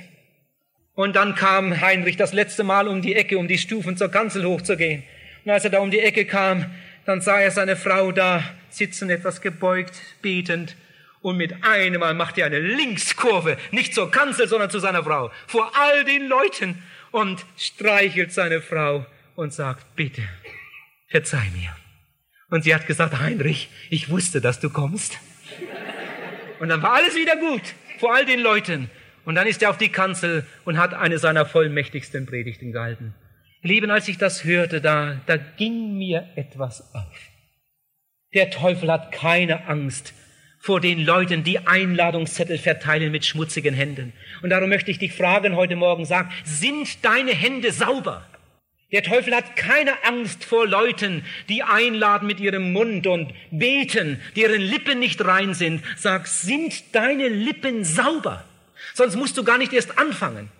Und 0.94 1.16
dann 1.16 1.34
kam 1.34 1.80
Heinrich 1.80 2.16
das 2.16 2.32
letzte 2.32 2.64
Mal 2.64 2.88
um 2.88 3.00
die 3.00 3.14
Ecke, 3.14 3.38
um 3.38 3.48
die 3.48 3.58
Stufen 3.58 3.96
zur 3.96 4.10
Kanzel 4.10 4.44
hochzugehen. 4.44 5.04
Und 5.44 5.52
als 5.52 5.64
er 5.64 5.70
da 5.70 5.78
um 5.78 5.90
die 5.90 6.00
Ecke 6.00 6.26
kam, 6.26 6.66
dann 7.06 7.20
sah 7.20 7.40
er 7.40 7.50
seine 7.50 7.76
Frau 7.76 8.12
da 8.12 8.42
sitzen, 8.68 9.08
etwas 9.08 9.40
gebeugt, 9.40 10.00
betend. 10.20 10.76
Und 11.22 11.36
mit 11.36 11.64
einem 11.64 12.00
Mal 12.00 12.14
macht 12.14 12.38
er 12.38 12.46
eine 12.46 12.60
Linkskurve, 12.60 13.56
nicht 13.70 13.94
zur 13.94 14.10
Kanzel, 14.10 14.48
sondern 14.48 14.70
zu 14.70 14.78
seiner 14.78 15.04
Frau, 15.04 15.30
vor 15.46 15.70
all 15.78 16.04
den 16.04 16.26
Leuten 16.26 16.82
und 17.10 17.44
streichelt 17.56 18.32
seine 18.32 18.60
Frau 18.60 19.06
und 19.36 19.52
sagt, 19.52 19.96
bitte, 19.96 20.22
verzeih 21.10 21.50
mir. 21.50 21.76
Und 22.48 22.64
sie 22.64 22.74
hat 22.74 22.86
gesagt, 22.86 23.20
Heinrich, 23.20 23.68
ich 23.90 24.08
wusste, 24.08 24.40
dass 24.40 24.60
du 24.60 24.70
kommst. 24.70 25.18
Und 26.58 26.68
dann 26.68 26.82
war 26.82 26.94
alles 26.94 27.14
wieder 27.14 27.36
gut, 27.36 27.62
vor 27.98 28.14
all 28.14 28.24
den 28.24 28.40
Leuten. 28.40 28.90
Und 29.24 29.34
dann 29.34 29.46
ist 29.46 29.62
er 29.62 29.70
auf 29.70 29.78
die 29.78 29.90
Kanzel 29.90 30.46
und 30.64 30.78
hat 30.78 30.94
eine 30.94 31.18
seiner 31.18 31.46
vollmächtigsten 31.46 32.26
Predigten 32.26 32.72
gehalten. 32.72 33.14
Lieben, 33.62 33.90
als 33.90 34.08
ich 34.08 34.16
das 34.16 34.44
hörte, 34.44 34.80
da, 34.80 35.20
da 35.26 35.36
ging 35.36 35.98
mir 35.98 36.28
etwas 36.36 36.94
auf. 36.94 37.18
Der 38.32 38.50
Teufel 38.50 38.90
hat 38.90 39.12
keine 39.12 39.66
Angst 39.66 40.14
vor 40.58 40.80
den 40.80 41.04
Leuten, 41.04 41.42
die 41.42 41.66
Einladungszettel 41.66 42.58
verteilen 42.58 43.12
mit 43.12 43.24
schmutzigen 43.24 43.74
Händen. 43.74 44.12
Und 44.42 44.50
darum 44.50 44.68
möchte 44.68 44.90
ich 44.90 44.98
dich 44.98 45.12
fragen 45.12 45.56
heute 45.56 45.76
Morgen, 45.76 46.04
sag, 46.04 46.30
sind 46.44 47.04
deine 47.04 47.32
Hände 47.32 47.72
sauber? 47.72 48.29
Der 48.92 49.04
Teufel 49.04 49.34
hat 49.34 49.54
keine 49.54 50.04
Angst 50.04 50.44
vor 50.44 50.66
Leuten, 50.66 51.24
die 51.48 51.62
einladen 51.62 52.26
mit 52.26 52.40
ihrem 52.40 52.72
Mund 52.72 53.06
und 53.06 53.32
beten, 53.52 54.20
deren 54.34 54.60
Lippen 54.60 54.98
nicht 54.98 55.24
rein 55.24 55.54
sind. 55.54 55.84
Sag, 55.96 56.26
sind 56.26 56.94
deine 56.94 57.28
Lippen 57.28 57.84
sauber? 57.84 58.44
Sonst 58.94 59.14
musst 59.14 59.36
du 59.36 59.44
gar 59.44 59.58
nicht 59.58 59.72
erst 59.72 59.96
anfangen. 59.96 60.50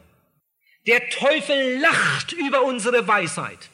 Der 0.87 1.08
Teufel 1.08 1.80
lacht 1.80 2.32
über 2.32 2.62
unsere 2.62 3.06
Weisheit. 3.08 3.68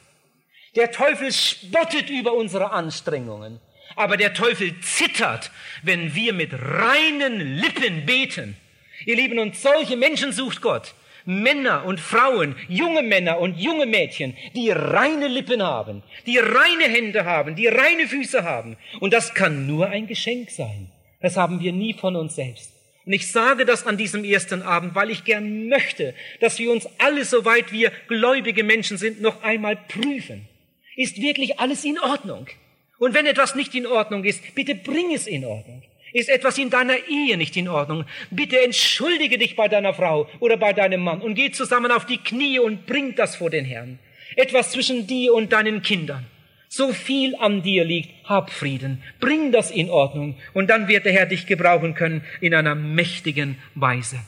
Der 0.75 0.91
Teufel 0.91 1.31
spottet 1.31 2.09
über 2.09 2.33
unsere 2.33 2.71
Anstrengungen. 2.71 3.59
Aber 3.95 4.17
der 4.17 4.33
Teufel 4.33 4.79
zittert, 4.81 5.51
wenn 5.83 6.13
wir 6.13 6.33
mit 6.33 6.53
reinen 6.53 7.57
Lippen 7.57 8.05
beten. 8.05 8.57
Ihr 9.05 9.15
Lieben, 9.15 9.39
und 9.39 9.55
solche 9.55 9.95
Menschen 9.95 10.33
sucht 10.33 10.61
Gott. 10.61 10.93
Männer 11.27 11.83
und 11.85 11.99
Frauen, 11.99 12.55
junge 12.69 13.03
Männer 13.03 13.39
und 13.39 13.59
junge 13.59 13.85
Mädchen, 13.85 14.35
die 14.55 14.71
reine 14.71 15.27
Lippen 15.27 15.61
haben, 15.61 16.01
die 16.25 16.37
reine 16.37 16.85
Hände 16.85 17.25
haben, 17.25 17.55
die 17.55 17.67
reine 17.67 18.07
Füße 18.07 18.43
haben. 18.43 18.77
Und 19.01 19.13
das 19.13 19.33
kann 19.33 19.67
nur 19.67 19.89
ein 19.89 20.07
Geschenk 20.07 20.49
sein. 20.49 20.89
Das 21.21 21.35
haben 21.35 21.59
wir 21.59 21.73
nie 21.73 21.93
von 21.93 22.15
uns 22.15 22.35
selbst. 22.35 22.71
Und 23.05 23.13
ich 23.13 23.29
sage 23.29 23.65
das 23.65 23.85
an 23.85 23.97
diesem 23.97 24.23
ersten 24.23 24.61
Abend, 24.61 24.95
weil 24.95 25.09
ich 25.09 25.25
gern 25.25 25.67
möchte, 25.67 26.13
dass 26.39 26.59
wir 26.59 26.71
uns 26.71 26.87
alle, 26.97 27.25
soweit 27.25 27.71
wir 27.71 27.91
gläubige 28.07 28.63
Menschen 28.63 28.97
sind, 28.97 29.21
noch 29.21 29.43
einmal 29.43 29.75
prüfen. 29.75 30.47
Ist 30.95 31.21
wirklich 31.21 31.59
alles 31.59 31.83
in 31.83 31.99
Ordnung? 31.99 32.47
Und 32.99 33.13
wenn 33.13 33.25
etwas 33.25 33.55
nicht 33.55 33.75
in 33.75 33.85
Ordnung 33.85 34.23
ist, 34.23 34.55
bitte 34.55 34.75
bring 34.75 35.13
es 35.13 35.27
in 35.27 35.45
Ordnung. 35.45 35.83
Ist 36.13 36.29
etwas 36.29 36.57
in 36.57 36.69
deiner 36.69 36.97
Ehe 37.07 37.37
nicht 37.37 37.55
in 37.57 37.67
Ordnung? 37.67 38.05
Bitte 38.31 38.61
entschuldige 38.63 39.37
dich 39.37 39.55
bei 39.55 39.67
deiner 39.67 39.93
Frau 39.93 40.29
oder 40.39 40.57
bei 40.57 40.73
deinem 40.73 41.01
Mann 41.01 41.21
und 41.21 41.35
geh 41.35 41.51
zusammen 41.51 41.91
auf 41.91 42.05
die 42.05 42.17
Knie 42.17 42.59
und 42.59 42.85
bring 42.85 43.15
das 43.15 43.35
vor 43.35 43.49
den 43.49 43.65
Herrn. 43.65 43.99
Etwas 44.35 44.71
zwischen 44.71 45.07
dir 45.07 45.33
und 45.33 45.51
deinen 45.51 45.81
Kindern. 45.81 46.25
So 46.69 46.91
viel 46.91 47.35
an 47.37 47.61
dir 47.61 47.85
liegt, 47.85 48.09
hab 48.25 48.51
Frieden, 48.51 49.01
bring 49.19 49.51
das 49.51 49.71
in 49.71 49.89
Ordnung 49.89 50.37
und 50.53 50.69
dann 50.69 50.87
wird 50.87 51.05
der 51.05 51.13
Herr 51.13 51.25
dich 51.25 51.45
gebrauchen 51.45 51.93
können 51.93 52.23
in 52.41 52.53
einer 52.53 52.75
mächtigen 52.75 53.57
Weise. 53.73 54.19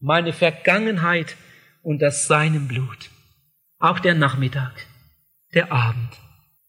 Meine 0.00 0.32
Vergangenheit 0.32 1.36
unter 1.82 2.10
seinem 2.10 2.66
Blut. 2.66 3.10
Auch 3.78 3.98
der 4.00 4.14
Nachmittag, 4.14 4.72
der 5.54 5.70
Abend. 5.72 6.12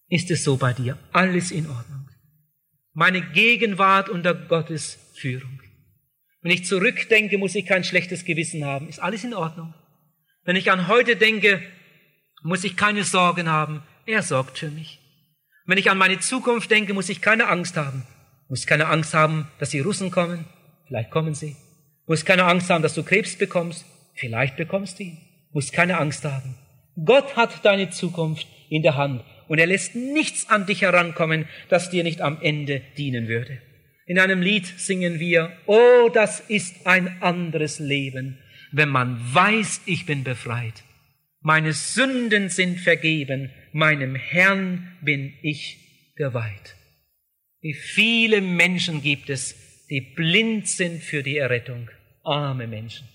Ist 0.07 0.29
es 0.29 0.43
so 0.43 0.57
bei 0.57 0.73
dir? 0.73 0.97
Alles 1.13 1.51
in 1.51 1.67
Ordnung. 1.67 2.00
Meine 2.93 3.21
Gegenwart 3.21 4.09
unter 4.09 4.33
Gottes 4.33 4.99
Führung. 5.15 5.61
Wenn 6.41 6.51
ich 6.51 6.65
zurückdenke, 6.65 7.37
muss 7.37 7.55
ich 7.55 7.65
kein 7.65 7.83
schlechtes 7.83 8.25
Gewissen 8.25 8.65
haben. 8.65 8.89
Ist 8.89 8.99
alles 8.99 9.23
in 9.23 9.33
Ordnung. 9.33 9.73
Wenn 10.43 10.57
ich 10.57 10.71
an 10.71 10.87
heute 10.87 11.15
denke, 11.15 11.61
muss 12.43 12.63
ich 12.63 12.75
keine 12.75 13.03
Sorgen 13.03 13.47
haben. 13.47 13.83
Er 14.05 14.23
sorgt 14.23 14.57
für 14.57 14.69
mich. 14.69 14.99
Wenn 15.65 15.77
ich 15.77 15.89
an 15.89 15.97
meine 15.97 16.19
Zukunft 16.19 16.69
denke, 16.71 16.93
muss 16.93 17.07
ich 17.07 17.21
keine 17.21 17.47
Angst 17.47 17.77
haben. 17.77 18.05
Muss 18.49 18.65
keine 18.65 18.87
Angst 18.87 19.13
haben, 19.13 19.47
dass 19.59 19.69
die 19.69 19.79
Russen 19.79 20.11
kommen. 20.11 20.45
Vielleicht 20.87 21.11
kommen 21.11 21.33
sie. 21.33 21.55
Muss 22.07 22.25
keine 22.25 22.43
Angst 22.43 22.69
haben, 22.69 22.81
dass 22.81 22.95
du 22.95 23.03
Krebs 23.03 23.37
bekommst. 23.37 23.85
Vielleicht 24.15 24.57
bekommst 24.57 24.99
du 24.99 25.03
ihn. 25.03 25.17
Muss 25.53 25.71
keine 25.71 25.97
Angst 25.97 26.25
haben. 26.25 26.57
Gott 27.05 27.37
hat 27.37 27.63
deine 27.63 27.89
Zukunft 27.91 28.47
in 28.69 28.81
der 28.81 28.97
Hand 28.97 29.23
und 29.51 29.59
er 29.59 29.67
lässt 29.67 29.95
nichts 29.95 30.49
an 30.49 30.65
dich 30.65 30.83
herankommen, 30.83 31.45
das 31.67 31.89
dir 31.89 32.05
nicht 32.05 32.21
am 32.21 32.41
Ende 32.41 32.81
dienen 32.97 33.27
würde. 33.27 33.61
In 34.05 34.17
einem 34.17 34.41
Lied 34.41 34.65
singen 34.65 35.19
wir, 35.19 35.51
oh, 35.65 36.07
das 36.13 36.39
ist 36.39 36.87
ein 36.87 37.21
anderes 37.21 37.77
Leben, 37.77 38.37
wenn 38.71 38.87
man 38.87 39.19
weiß, 39.33 39.81
ich 39.87 40.05
bin 40.05 40.23
befreit. 40.23 40.85
Meine 41.41 41.73
Sünden 41.73 42.47
sind 42.47 42.79
vergeben, 42.79 43.51
meinem 43.73 44.15
Herrn 44.15 44.97
bin 45.01 45.33
ich 45.41 46.13
geweiht. 46.15 46.77
Wie 47.59 47.73
viele 47.73 48.39
Menschen 48.39 49.01
gibt 49.01 49.29
es, 49.29 49.85
die 49.89 49.99
blind 49.99 50.69
sind 50.69 51.03
für 51.03 51.23
die 51.23 51.35
Errettung. 51.35 51.89
Arme 52.23 52.67
Menschen. 52.67 53.05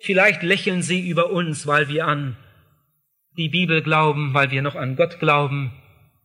Vielleicht 0.00 0.42
lächeln 0.42 0.80
sie 0.80 1.06
über 1.06 1.28
uns, 1.30 1.66
weil 1.66 1.90
wir 1.90 2.06
an 2.06 2.38
die 3.36 3.48
Bibel 3.48 3.82
glauben, 3.82 4.34
weil 4.34 4.50
wir 4.50 4.62
noch 4.62 4.74
an 4.74 4.96
Gott 4.96 5.18
glauben. 5.18 5.72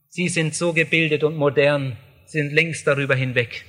Sie 0.07 0.29
sind 0.29 0.55
so 0.55 0.73
gebildet 0.73 1.23
und 1.23 1.35
modern, 1.35 1.97
sind 2.25 2.51
längst 2.53 2.87
darüber 2.87 3.15
hinweg. 3.15 3.65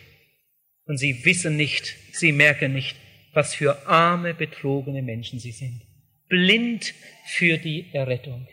Und 0.86 0.98
sie 0.98 1.24
wissen 1.24 1.56
nicht, 1.56 1.96
sie 2.12 2.32
merken 2.32 2.72
nicht, 2.72 2.96
was 3.32 3.54
für 3.54 3.86
arme, 3.86 4.34
betrogene 4.34 5.02
Menschen 5.02 5.38
sie 5.38 5.52
sind. 5.52 5.82
Blind 6.28 6.94
für 7.26 7.58
die 7.58 7.86
Errettung. 7.92 8.46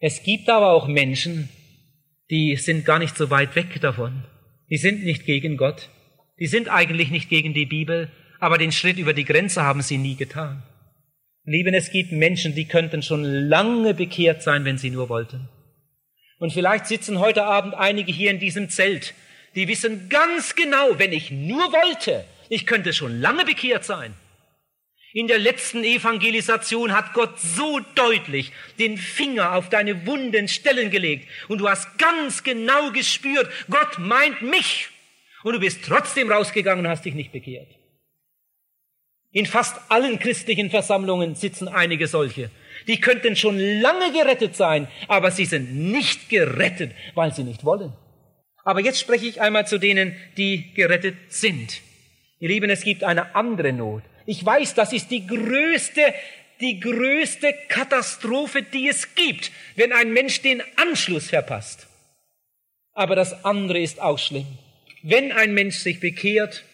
Es 0.00 0.22
gibt 0.22 0.48
aber 0.48 0.72
auch 0.72 0.88
Menschen, 0.88 1.48
die 2.30 2.56
sind 2.56 2.84
gar 2.84 2.98
nicht 2.98 3.16
so 3.16 3.30
weit 3.30 3.56
weg 3.56 3.80
davon. 3.80 4.24
Die 4.70 4.76
sind 4.76 5.04
nicht 5.04 5.26
gegen 5.26 5.56
Gott. 5.56 5.90
Die 6.38 6.46
sind 6.46 6.68
eigentlich 6.68 7.10
nicht 7.10 7.28
gegen 7.28 7.52
die 7.52 7.66
Bibel, 7.66 8.10
aber 8.38 8.56
den 8.56 8.72
Schritt 8.72 8.98
über 8.98 9.12
die 9.12 9.24
Grenze 9.24 9.62
haben 9.62 9.82
sie 9.82 9.98
nie 9.98 10.16
getan. 10.16 10.62
Lieben, 11.44 11.72
es 11.72 11.90
gibt 11.90 12.12
Menschen, 12.12 12.54
die 12.54 12.66
könnten 12.66 13.02
schon 13.02 13.24
lange 13.24 13.94
bekehrt 13.94 14.42
sein, 14.42 14.64
wenn 14.64 14.76
sie 14.76 14.90
nur 14.90 15.08
wollten. 15.08 15.48
Und 16.38 16.52
vielleicht 16.52 16.86
sitzen 16.86 17.18
heute 17.18 17.44
Abend 17.44 17.74
einige 17.74 18.12
hier 18.12 18.30
in 18.30 18.38
diesem 18.38 18.68
Zelt, 18.68 19.14
die 19.54 19.66
wissen 19.66 20.08
ganz 20.08 20.54
genau, 20.54 20.98
wenn 20.98 21.12
ich 21.12 21.30
nur 21.30 21.72
wollte, 21.72 22.24
ich 22.48 22.66
könnte 22.66 22.92
schon 22.92 23.20
lange 23.20 23.44
bekehrt 23.44 23.84
sein. 23.84 24.14
In 25.12 25.26
der 25.26 25.38
letzten 25.38 25.82
Evangelisation 25.82 26.92
hat 26.92 27.14
Gott 27.14 27.40
so 27.40 27.80
deutlich 27.96 28.52
den 28.78 28.96
Finger 28.96 29.54
auf 29.56 29.68
deine 29.68 30.06
wunden 30.06 30.46
Stellen 30.46 30.90
gelegt 30.90 31.26
und 31.48 31.58
du 31.58 31.68
hast 31.68 31.98
ganz 31.98 32.44
genau 32.44 32.92
gespürt, 32.92 33.50
Gott 33.68 33.98
meint 33.98 34.40
mich 34.42 34.88
und 35.42 35.54
du 35.54 35.60
bist 35.60 35.84
trotzdem 35.84 36.30
rausgegangen 36.30 36.84
und 36.84 36.90
hast 36.90 37.04
dich 37.04 37.14
nicht 37.14 37.32
bekehrt. 37.32 37.79
In 39.32 39.46
fast 39.46 39.76
allen 39.88 40.18
christlichen 40.18 40.70
Versammlungen 40.70 41.36
sitzen 41.36 41.68
einige 41.68 42.08
solche. 42.08 42.50
Die 42.88 43.00
könnten 43.00 43.36
schon 43.36 43.58
lange 43.58 44.12
gerettet 44.12 44.56
sein, 44.56 44.88
aber 45.06 45.30
sie 45.30 45.44
sind 45.44 45.74
nicht 45.74 46.28
gerettet, 46.28 46.92
weil 47.14 47.32
sie 47.32 47.44
nicht 47.44 47.64
wollen. 47.64 47.92
Aber 48.64 48.80
jetzt 48.80 48.98
spreche 48.98 49.26
ich 49.26 49.40
einmal 49.40 49.66
zu 49.66 49.78
denen, 49.78 50.16
die 50.36 50.72
gerettet 50.74 51.16
sind. 51.28 51.80
Ihr 52.40 52.48
Lieben, 52.48 52.70
es 52.70 52.82
gibt 52.82 53.04
eine 53.04 53.34
andere 53.34 53.72
Not. 53.72 54.02
Ich 54.26 54.44
weiß, 54.44 54.74
das 54.74 54.92
ist 54.92 55.10
die 55.10 55.26
größte, 55.26 56.02
die 56.60 56.80
größte 56.80 57.54
Katastrophe, 57.68 58.62
die 58.62 58.88
es 58.88 59.14
gibt, 59.14 59.52
wenn 59.76 59.92
ein 59.92 60.12
Mensch 60.12 60.42
den 60.42 60.62
Anschluss 60.76 61.28
verpasst. 61.28 61.86
Aber 62.92 63.14
das 63.14 63.44
andere 63.44 63.78
ist 63.78 64.00
auch 64.00 64.18
schlimm. 64.18 64.46
Wenn 65.02 65.32
ein 65.32 65.54
Mensch 65.54 65.76
sich 65.76 66.00
bekehrt, 66.00 66.64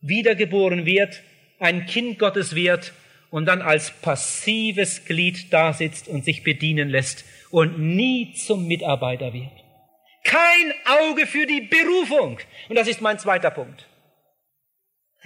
wiedergeboren 0.00 0.86
wird, 0.86 1.22
ein 1.58 1.86
Kind 1.86 2.18
Gottes 2.18 2.54
wird 2.54 2.92
und 3.30 3.46
dann 3.46 3.62
als 3.62 3.90
passives 3.90 5.04
Glied 5.04 5.52
dasitzt 5.52 6.08
und 6.08 6.24
sich 6.24 6.42
bedienen 6.42 6.88
lässt 6.88 7.24
und 7.50 7.78
nie 7.78 8.34
zum 8.34 8.66
Mitarbeiter 8.66 9.32
wird. 9.32 9.50
Kein 10.24 10.72
Auge 10.86 11.26
für 11.26 11.46
die 11.46 11.60
Berufung. 11.60 12.38
Und 12.68 12.76
das 12.76 12.88
ist 12.88 13.00
mein 13.00 13.18
zweiter 13.18 13.50
Punkt. 13.50 13.86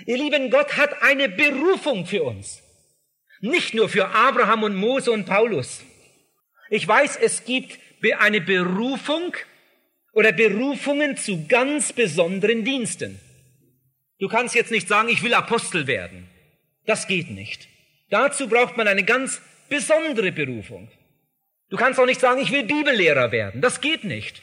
Ihr 0.06 0.16
lieben, 0.16 0.50
Gott 0.50 0.76
hat 0.76 1.02
eine 1.02 1.28
Berufung 1.28 2.06
für 2.06 2.22
uns. 2.22 2.62
Nicht 3.40 3.74
nur 3.74 3.88
für 3.88 4.08
Abraham 4.08 4.64
und 4.64 4.74
Mose 4.74 5.12
und 5.12 5.26
Paulus. 5.26 5.82
Ich 6.70 6.86
weiß, 6.86 7.16
es 7.16 7.44
gibt 7.44 7.78
eine 8.18 8.40
Berufung 8.40 9.34
oder 10.12 10.32
Berufungen 10.32 11.16
zu 11.16 11.46
ganz 11.46 11.92
besonderen 11.92 12.64
Diensten. 12.64 13.20
Du 14.18 14.28
kannst 14.28 14.54
jetzt 14.54 14.70
nicht 14.70 14.88
sagen, 14.88 15.08
ich 15.08 15.22
will 15.22 15.34
Apostel 15.34 15.86
werden. 15.86 16.28
Das 16.86 17.06
geht 17.06 17.30
nicht. 17.30 17.68
Dazu 18.10 18.48
braucht 18.48 18.76
man 18.76 18.88
eine 18.88 19.04
ganz 19.04 19.40
besondere 19.68 20.32
Berufung. 20.32 20.90
Du 21.70 21.76
kannst 21.76 22.00
auch 22.00 22.06
nicht 22.06 22.20
sagen, 22.20 22.40
ich 22.40 22.50
will 22.50 22.64
Bibellehrer 22.64 23.30
werden. 23.30 23.60
Das 23.60 23.80
geht 23.80 24.04
nicht. 24.04 24.42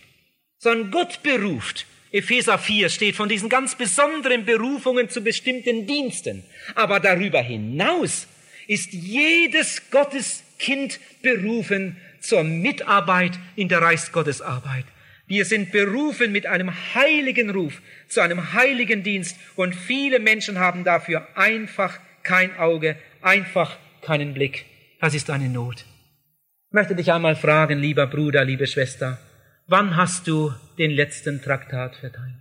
Sondern 0.57 0.91
Gott 0.91 1.23
beruft. 1.23 1.85
Epheser 2.11 2.57
4 2.57 2.89
steht 2.89 3.15
von 3.15 3.27
diesen 3.27 3.49
ganz 3.49 3.75
besonderen 3.75 4.45
Berufungen 4.45 5.09
zu 5.09 5.21
bestimmten 5.21 5.85
Diensten. 5.85 6.45
Aber 6.75 6.99
darüber 6.99 7.41
hinaus 7.41 8.27
ist 8.67 8.93
jedes 8.93 9.89
Gotteskind 9.89 10.99
berufen 11.21 11.97
zur 12.21 12.43
Mitarbeit 12.43 13.33
in 13.55 13.67
der 13.67 13.81
Reichsgottesarbeit. 13.81 14.85
Wir 15.27 15.45
sind 15.45 15.71
berufen 15.71 16.31
mit 16.31 16.45
einem 16.45 16.71
heiligen 16.93 17.49
Ruf 17.49 17.81
zu 18.07 18.21
einem 18.21 18.53
heiligen 18.53 19.01
Dienst 19.01 19.37
und 19.55 19.75
viele 19.75 20.19
Menschen 20.19 20.59
haben 20.59 20.83
dafür 20.83 21.27
einfach 21.35 21.99
kein 22.21 22.55
Auge, 22.57 22.95
einfach 23.21 23.77
keinen 24.01 24.33
Blick. 24.33 24.65
Das 25.01 25.15
ist 25.15 25.29
eine 25.29 25.49
Not. 25.49 25.85
Ich 26.69 26.73
möchte 26.73 26.95
dich 26.95 27.11
einmal 27.11 27.35
fragen, 27.35 27.79
lieber 27.79 28.05
Bruder, 28.05 28.45
liebe 28.45 28.67
Schwester, 28.67 29.19
wann 29.67 29.95
hast 29.95 30.27
du 30.27 30.53
den 30.77 30.91
letzten 30.91 31.41
Traktat 31.41 31.95
verteilt? 31.95 32.33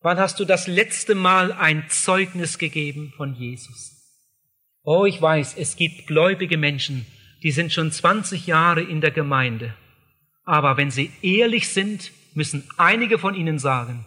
Wann 0.00 0.18
hast 0.18 0.40
du 0.40 0.44
das 0.44 0.66
letzte 0.66 1.14
Mal 1.14 1.52
ein 1.52 1.84
Zeugnis 1.88 2.58
gegeben 2.58 3.12
von 3.16 3.34
Jesus? 3.34 3.96
Oh, 4.82 5.04
ich 5.04 5.20
weiß, 5.20 5.56
es 5.58 5.76
gibt 5.76 6.06
gläubige 6.06 6.56
Menschen, 6.56 7.06
die 7.42 7.50
sind 7.52 7.72
schon 7.72 7.92
20 7.92 8.46
Jahre 8.46 8.80
in 8.80 9.00
der 9.00 9.10
Gemeinde 9.10 9.74
aber 10.48 10.78
wenn 10.78 10.90
Sie 10.90 11.12
ehrlich 11.20 11.68
sind, 11.68 12.10
müssen 12.32 12.66
einige 12.78 13.18
von 13.18 13.34
Ihnen 13.34 13.58
sagen, 13.58 14.06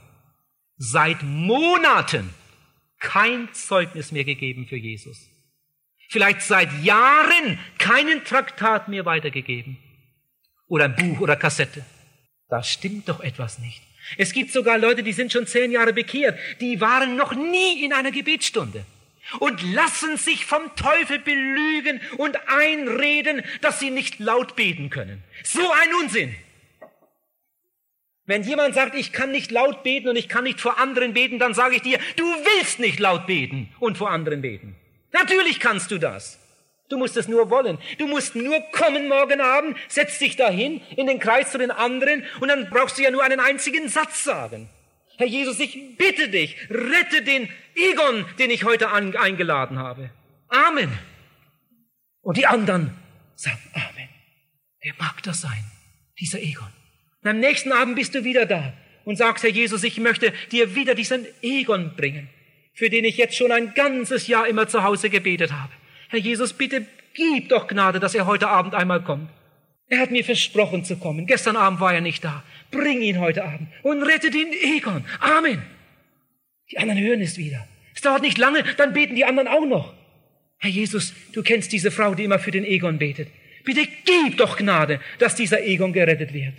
seit 0.76 1.22
Monaten 1.22 2.34
kein 3.00 3.54
Zeugnis 3.54 4.12
mehr 4.12 4.24
gegeben 4.24 4.66
für 4.66 4.76
Jesus. 4.76 5.30
Vielleicht 6.10 6.42
seit 6.42 6.74
Jahren 6.82 7.60
keinen 7.78 8.24
Traktat 8.24 8.88
mehr 8.88 9.06
weitergegeben. 9.06 9.78
Oder 10.68 10.86
ein 10.86 10.96
Buch 10.96 11.20
oder 11.20 11.36
Kassette. 11.36 11.86
Da 12.50 12.64
stimmt 12.64 13.08
doch 13.08 13.20
etwas 13.20 13.60
nicht. 13.60 13.84
Es 14.18 14.34
gibt 14.34 14.52
sogar 14.52 14.80
Leute, 14.80 15.04
die 15.04 15.14
sind 15.14 15.32
schon 15.32 15.46
zehn 15.46 15.72
Jahre 15.72 15.94
bekehrt, 15.94 16.40
die 16.60 16.82
waren 16.82 17.16
noch 17.16 17.36
nie 17.36 17.86
in 17.86 17.94
einer 17.94 18.12
Gebetsstunde 18.12 18.84
und 19.40 19.62
lassen 19.74 20.18
sich 20.18 20.46
vom 20.46 20.76
Teufel 20.76 21.20
belügen 21.20 22.02
und 22.18 22.38
einreden, 22.48 23.44
dass 23.62 23.80
sie 23.80 23.92
nicht 23.92 24.20
laut 24.20 24.56
beten 24.56 24.90
können. 24.90 25.24
So 25.44 25.62
ein 25.72 25.94
Unsinn. 26.04 26.36
Wenn 28.26 28.44
jemand 28.44 28.76
sagt, 28.76 28.96
ich 28.96 29.12
kann 29.12 29.32
nicht 29.32 29.52
laut 29.52 29.84
beten 29.84 30.08
und 30.08 30.16
ich 30.16 30.30
kann 30.30 30.44
nicht 30.44 30.62
vor 30.62 30.80
anderen 30.80 31.14
beten, 31.14 31.40
dann 31.40 31.54
sage 31.54 31.76
ich 31.76 31.82
dir, 31.82 32.00
du 32.16 32.24
willst 32.24 32.80
nicht 32.80 33.00
laut 33.00 33.28
beten 33.28 33.74
und 33.80 33.98
vor 33.98 34.12
anderen 34.12 34.42
beten. 34.42 34.76
Natürlich 35.12 35.60
kannst 35.60 35.92
du 35.92 35.98
das. 35.98 36.40
Du 36.88 36.98
musst 36.98 37.16
es 37.18 37.28
nur 37.28 37.50
wollen. 37.50 37.78
Du 37.98 38.08
musst 38.08 38.36
nur 38.36 38.60
kommen 38.72 39.08
morgen 39.08 39.40
Abend, 39.42 39.78
setz 39.88 40.20
dich 40.20 40.36
dahin 40.36 40.82
in 40.98 41.08
den 41.08 41.20
Kreis 41.20 41.52
zu 41.52 41.58
den 41.58 41.72
anderen 41.72 42.26
und 42.42 42.50
dann 42.50 42.70
brauchst 42.70 42.98
du 42.98 43.02
ja 43.02 43.12
nur 43.12 43.24
einen 43.24 43.40
einzigen 43.40 43.88
Satz 43.88 44.24
sagen. 44.24 44.70
Herr 45.22 45.28
Jesus, 45.28 45.60
ich 45.60 45.98
bitte 45.98 46.30
dich, 46.30 46.58
rette 46.70 47.22
den 47.22 47.48
Egon, 47.76 48.26
den 48.40 48.50
ich 48.50 48.64
heute 48.64 48.90
an, 48.90 49.16
eingeladen 49.16 49.78
habe. 49.78 50.10
Amen. 50.48 50.92
Und 52.22 52.38
die 52.38 52.48
anderen 52.48 52.94
sagen 53.36 53.60
Amen. 53.74 54.10
Wer 54.82 54.94
mag 54.98 55.22
das 55.24 55.42
sein? 55.42 55.64
Dieser 56.20 56.40
Egon. 56.40 56.68
Und 57.24 57.30
am 57.30 57.40
nächsten 57.40 57.72
Abend 57.72 57.96
bist 57.96 58.16
du 58.16 58.24
wieder 58.24 58.48
da 58.48 58.74
und 59.06 59.16
sagst, 59.16 59.44
Herr 59.44 59.52
Jesus, 59.52 59.84
ich 59.84 60.00
möchte 60.00 60.34
dir 60.52 60.76
wieder 60.76 60.96
diesen 60.96 61.28
Egon 61.42 61.96
bringen, 61.96 62.30
für 62.74 62.90
den 62.90 63.06
ich 63.06 63.18
jetzt 63.18 63.36
schon 63.36 63.52
ein 63.52 63.76
ganzes 63.76 64.28
Jahr 64.28 64.48
immer 64.48 64.68
zu 64.68 64.84
Hause 64.84 65.12
gebetet 65.12 65.52
habe. 65.52 65.72
Herr 66.10 66.20
Jesus, 66.20 66.54
bitte 66.54 66.86
gib 67.14 67.50
doch 67.50 67.68
Gnade, 67.68 68.00
dass 68.00 68.16
er 68.16 68.26
heute 68.26 68.48
Abend 68.48 68.74
einmal 68.74 69.04
kommt. 69.04 69.30
Er 69.92 70.00
hat 70.00 70.10
mir 70.10 70.24
versprochen 70.24 70.86
zu 70.86 70.96
kommen. 70.96 71.28
Gestern 71.28 71.58
Abend 71.58 71.82
war 71.82 71.94
er 71.94 72.00
nicht 72.00 72.24
da. 72.24 72.46
Bring 72.72 73.02
ihn 73.02 73.20
heute 73.20 73.44
Abend 73.44 73.68
und 73.84 74.02
rette 74.04 74.32
den 74.32 74.48
Egon. 74.54 75.04
Amen. 75.20 75.62
Die 76.72 76.78
anderen 76.78 77.02
hören 77.02 77.20
es 77.20 77.38
wieder. 77.38 77.68
Es 77.94 78.00
dauert 78.00 78.22
nicht 78.22 78.38
lange, 78.38 78.64
dann 78.78 78.94
beten 78.94 79.16
die 79.16 79.26
anderen 79.26 79.50
auch 79.50 79.66
noch. 79.66 79.94
Herr 80.60 80.70
Jesus, 80.70 81.14
du 81.34 81.44
kennst 81.44 81.74
diese 81.74 81.92
Frau, 81.92 82.16
die 82.16 82.24
immer 82.24 82.40
für 82.40 82.52
den 82.52 82.64
Egon 82.64 83.00
betet. 83.00 83.28
Bitte 83.66 83.86
gib 84.06 84.38
doch 84.38 84.56
Gnade, 84.56 85.02
dass 85.20 85.36
dieser 85.36 85.62
Egon 85.62 85.92
gerettet 85.92 86.34
wird. 86.34 86.54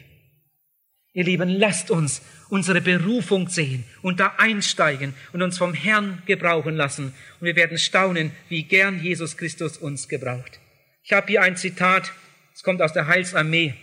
Ihr 1.14 1.24
Lieben, 1.24 1.48
lasst 1.48 1.90
uns 1.90 2.20
unsere 2.50 2.82
Berufung 2.82 3.48
sehen 3.48 3.84
und 4.02 4.20
da 4.20 4.34
einsteigen 4.36 5.14
und 5.32 5.40
uns 5.40 5.56
vom 5.56 5.72
Herrn 5.72 6.22
gebrauchen 6.26 6.76
lassen. 6.76 7.14
Und 7.40 7.46
wir 7.46 7.56
werden 7.56 7.78
staunen, 7.78 8.32
wie 8.50 8.64
gern 8.64 9.02
Jesus 9.02 9.38
Christus 9.38 9.78
uns 9.78 10.06
gebraucht. 10.06 10.60
Ich 11.02 11.14
habe 11.14 11.28
hier 11.28 11.40
ein 11.40 11.56
Zitat, 11.56 12.12
es 12.54 12.62
kommt 12.62 12.82
aus 12.82 12.92
der 12.92 13.06
Heilsarmee 13.06 13.74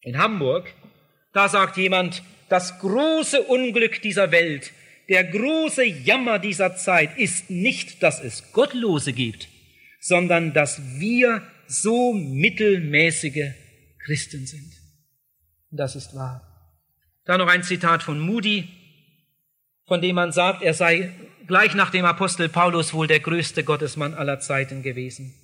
in 0.00 0.18
Hamburg. 0.18 0.72
Da 1.32 1.48
sagt 1.48 1.76
jemand, 1.76 2.22
das 2.48 2.78
große 2.78 3.42
Unglück 3.42 4.02
dieser 4.02 4.30
Welt, 4.30 4.72
der 5.08 5.24
große 5.24 5.84
Jammer 5.84 6.38
dieser 6.38 6.76
Zeit 6.76 7.18
ist 7.18 7.50
nicht, 7.50 8.02
dass 8.02 8.22
es 8.22 8.52
Gottlose 8.52 9.12
gibt, 9.12 9.48
sondern 10.00 10.52
dass 10.52 10.80
wir 10.98 11.42
so 11.66 12.12
mittelmäßige 12.12 13.52
Christen 14.04 14.46
sind. 14.46 14.72
Das 15.70 15.96
ist 15.96 16.14
wahr. 16.14 16.42
Da 17.24 17.38
noch 17.38 17.48
ein 17.48 17.62
Zitat 17.62 18.02
von 18.02 18.18
Moody, 18.18 18.68
von 19.86 20.00
dem 20.00 20.16
man 20.16 20.32
sagt, 20.32 20.62
er 20.62 20.74
sei 20.74 21.10
gleich 21.46 21.74
nach 21.74 21.90
dem 21.90 22.04
Apostel 22.04 22.48
Paulus 22.48 22.94
wohl 22.94 23.06
der 23.06 23.20
größte 23.20 23.64
Gottesmann 23.64 24.14
aller 24.14 24.40
Zeiten 24.40 24.82
gewesen. 24.82 25.34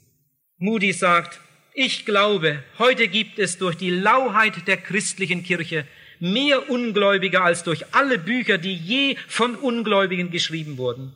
Moody 0.57 0.93
sagt, 0.93 1.41
ich 1.75 2.05
glaube, 2.05 2.63
heute 2.79 3.09
gibt 3.09 3.39
es 3.39 3.59
durch 3.59 3.77
die 3.77 3.91
Lauheit 3.91 4.67
der 4.67 4.77
christlichen 4.77 5.43
Kirche 5.43 5.87
mehr 6.19 6.69
Ungläubige 6.69 7.41
als 7.41 7.63
durch 7.65 7.95
alle 7.95 8.19
Bücher, 8.19 8.59
die 8.59 8.75
je 8.75 9.17
von 9.29 9.57
Ungläubigen 9.57 10.31
geschrieben 10.31 10.77
wurden. 10.77 11.15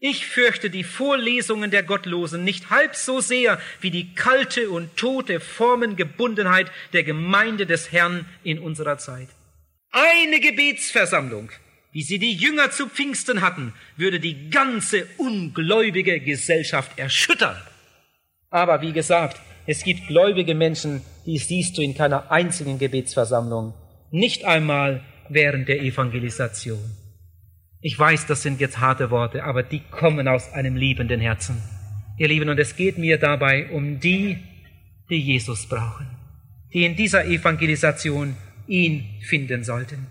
Ich 0.00 0.26
fürchte 0.26 0.70
die 0.70 0.84
Vorlesungen 0.84 1.72
der 1.72 1.82
Gottlosen 1.82 2.44
nicht 2.44 2.70
halb 2.70 2.94
so 2.94 3.20
sehr 3.20 3.60
wie 3.80 3.90
die 3.90 4.14
kalte 4.14 4.70
und 4.70 4.96
tote 4.96 5.40
Formengebundenheit 5.40 6.70
der 6.92 7.02
Gemeinde 7.02 7.66
des 7.66 7.90
Herrn 7.90 8.24
in 8.44 8.60
unserer 8.60 8.98
Zeit. 8.98 9.28
Eine 9.90 10.38
Gebetsversammlung, 10.38 11.50
wie 11.90 12.02
sie 12.02 12.20
die 12.20 12.34
Jünger 12.34 12.70
zu 12.70 12.88
Pfingsten 12.88 13.40
hatten, 13.40 13.72
würde 13.96 14.20
die 14.20 14.50
ganze 14.50 15.06
ungläubige 15.16 16.20
Gesellschaft 16.20 16.96
erschüttern. 16.96 17.60
Aber 18.50 18.80
wie 18.82 18.92
gesagt, 18.92 19.40
es 19.68 19.84
gibt 19.84 20.06
gläubige 20.06 20.54
Menschen, 20.54 21.02
die 21.26 21.36
siehst 21.36 21.76
du 21.76 21.82
in 21.82 21.94
keiner 21.94 22.32
einzigen 22.32 22.78
Gebetsversammlung, 22.78 23.74
nicht 24.10 24.46
einmal 24.46 25.02
während 25.28 25.68
der 25.68 25.82
Evangelisation. 25.82 26.78
Ich 27.82 27.98
weiß, 27.98 28.24
das 28.24 28.42
sind 28.42 28.60
jetzt 28.60 28.80
harte 28.80 29.10
Worte, 29.10 29.44
aber 29.44 29.62
die 29.62 29.80
kommen 29.90 30.26
aus 30.26 30.50
einem 30.54 30.74
liebenden 30.74 31.20
Herzen. 31.20 31.60
Ihr 32.16 32.28
Lieben, 32.28 32.48
und 32.48 32.58
es 32.58 32.76
geht 32.76 32.96
mir 32.96 33.18
dabei 33.18 33.68
um 33.68 34.00
die, 34.00 34.38
die 35.10 35.20
Jesus 35.20 35.66
brauchen, 35.66 36.06
die 36.72 36.86
in 36.86 36.96
dieser 36.96 37.26
Evangelisation 37.26 38.38
ihn 38.68 39.04
finden 39.20 39.64
sollten. 39.64 40.06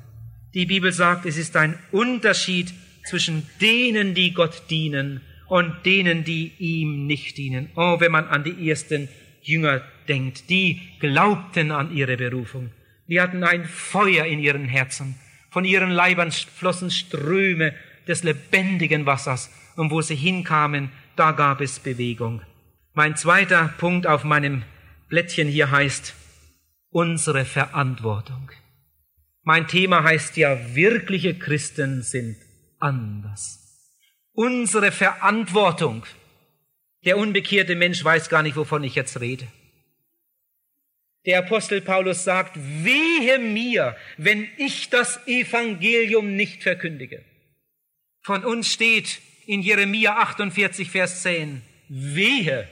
Die 0.53 0.67
Bibel 0.67 0.91
sagt, 0.91 1.25
es 1.25 1.35
ist 1.35 1.55
ein 1.55 1.79
Unterschied 1.91 2.71
zwischen 3.07 3.41
denen, 3.59 4.13
die 4.13 4.35
Gott 4.35 4.69
dienen 4.69 5.21
und 5.47 5.83
denen, 5.83 6.23
die 6.23 6.53
ihm 6.59 7.07
nicht 7.07 7.39
dienen. 7.39 7.71
Oh, 7.75 7.99
wenn 7.99 8.11
man 8.11 8.27
an 8.27 8.43
die 8.43 8.69
ersten 8.69 9.09
Jünger 9.47 9.81
denkt, 10.07 10.49
die 10.49 10.81
glaubten 10.99 11.71
an 11.71 11.95
ihre 11.95 12.17
Berufung. 12.17 12.71
Die 13.07 13.21
hatten 13.21 13.43
ein 13.43 13.65
Feuer 13.65 14.25
in 14.25 14.39
ihren 14.39 14.65
Herzen. 14.65 15.15
Von 15.49 15.65
ihren 15.65 15.89
Leibern 15.89 16.31
flossen 16.31 16.91
Ströme 16.91 17.73
des 18.07 18.23
lebendigen 18.23 19.05
Wassers. 19.05 19.49
Und 19.75 19.91
wo 19.91 20.01
sie 20.01 20.15
hinkamen, 20.15 20.91
da 21.15 21.31
gab 21.31 21.61
es 21.61 21.79
Bewegung. 21.79 22.41
Mein 22.93 23.15
zweiter 23.15 23.73
Punkt 23.77 24.07
auf 24.07 24.23
meinem 24.23 24.63
Blättchen 25.07 25.47
hier 25.47 25.71
heißt 25.71 26.15
unsere 26.89 27.45
Verantwortung. 27.45 28.51
Mein 29.43 29.67
Thema 29.67 30.03
heißt 30.03 30.35
ja, 30.35 30.57
wirkliche 30.75 31.37
Christen 31.37 32.01
sind 32.01 32.37
anders. 32.79 33.63
Unsere 34.33 34.91
Verantwortung. 34.91 36.05
Der 37.07 37.17
unbekehrte 37.17 37.77
Mensch 37.77 38.03
weiß 38.03 38.27
gar 38.27 38.43
nicht, 38.43 38.57
wovon 38.57 38.83
ich 38.83 38.95
jetzt 38.95 39.21
rede. 39.21 39.47
Der 41.25 41.39
Apostel 41.39 41.79
Paulus 41.79 42.25
sagt, 42.25 42.57
wehe 42.57 43.39
mir, 43.39 43.95
wenn 44.17 44.45
ich 44.57 44.89
das 44.89 45.25
Evangelium 45.25 46.35
nicht 46.35 46.63
verkündige. 46.63 47.23
Von 48.19 48.43
uns 48.43 48.73
steht 48.73 49.21
in 49.45 49.61
Jeremia 49.61 50.17
48, 50.17 50.91
Vers 50.91 51.21
10, 51.23 51.61
wehe, 51.87 52.67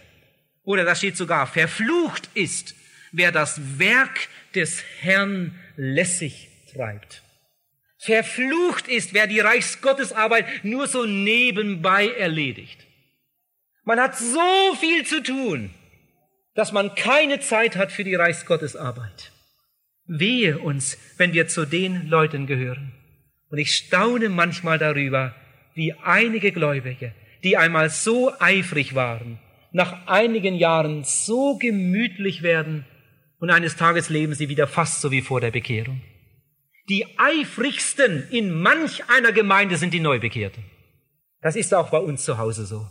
oder 0.63 0.83
da 0.83 0.95
steht 0.95 1.15
sogar, 1.15 1.47
verflucht 1.47 2.29
ist, 2.33 2.75
wer 3.13 3.31
das 3.31 3.79
Werk 3.79 4.27
des 4.53 4.83
Herrn 4.99 5.57
lässig 5.77 6.49
treibt. 6.73 7.23
Verflucht 7.99 8.89
ist, 8.89 9.13
wer 9.13 9.27
die 9.27 9.39
Reichsgottesarbeit 9.39 10.65
nur 10.65 10.87
so 10.87 11.05
nebenbei 11.05 12.09
erledigt. 12.09 12.84
Man 13.85 13.99
hat 13.99 14.17
so 14.17 14.75
viel 14.79 15.05
zu 15.05 15.23
tun 15.23 15.71
dass 16.55 16.71
man 16.71 16.95
keine 16.95 17.41
Zeit 17.41 17.75
hat 17.75 17.91
für 17.91 18.03
die 18.03 18.15
Reichsgottesarbeit. 18.15 19.31
Wehe 20.07 20.57
uns, 20.57 20.97
wenn 21.17 21.33
wir 21.33 21.47
zu 21.47 21.65
den 21.65 22.07
Leuten 22.07 22.47
gehören. 22.47 22.93
Und 23.49 23.57
ich 23.57 23.75
staune 23.75 24.29
manchmal 24.29 24.79
darüber, 24.79 25.35
wie 25.75 25.93
einige 25.93 26.51
Gläubige, 26.51 27.13
die 27.43 27.57
einmal 27.57 27.89
so 27.89 28.31
eifrig 28.39 28.95
waren, 28.95 29.39
nach 29.71 30.07
einigen 30.07 30.55
Jahren 30.55 31.03
so 31.03 31.57
gemütlich 31.57 32.41
werden 32.41 32.85
und 33.39 33.49
eines 33.49 33.75
Tages 33.75 34.09
leben 34.09 34.33
sie 34.33 34.47
wieder 34.47 34.67
fast 34.67 35.01
so 35.01 35.11
wie 35.11 35.21
vor 35.21 35.41
der 35.41 35.51
Bekehrung. 35.51 36.01
Die 36.87 37.05
eifrigsten 37.17 38.29
in 38.29 38.51
manch 38.51 39.09
einer 39.09 39.33
Gemeinde 39.33 39.75
sind 39.75 39.93
die 39.93 39.99
Neubekehrten. 39.99 40.63
Das 41.41 41.55
ist 41.55 41.73
auch 41.73 41.89
bei 41.89 41.97
uns 41.97 42.23
zu 42.23 42.37
Hause 42.37 42.65
so. 42.65 42.87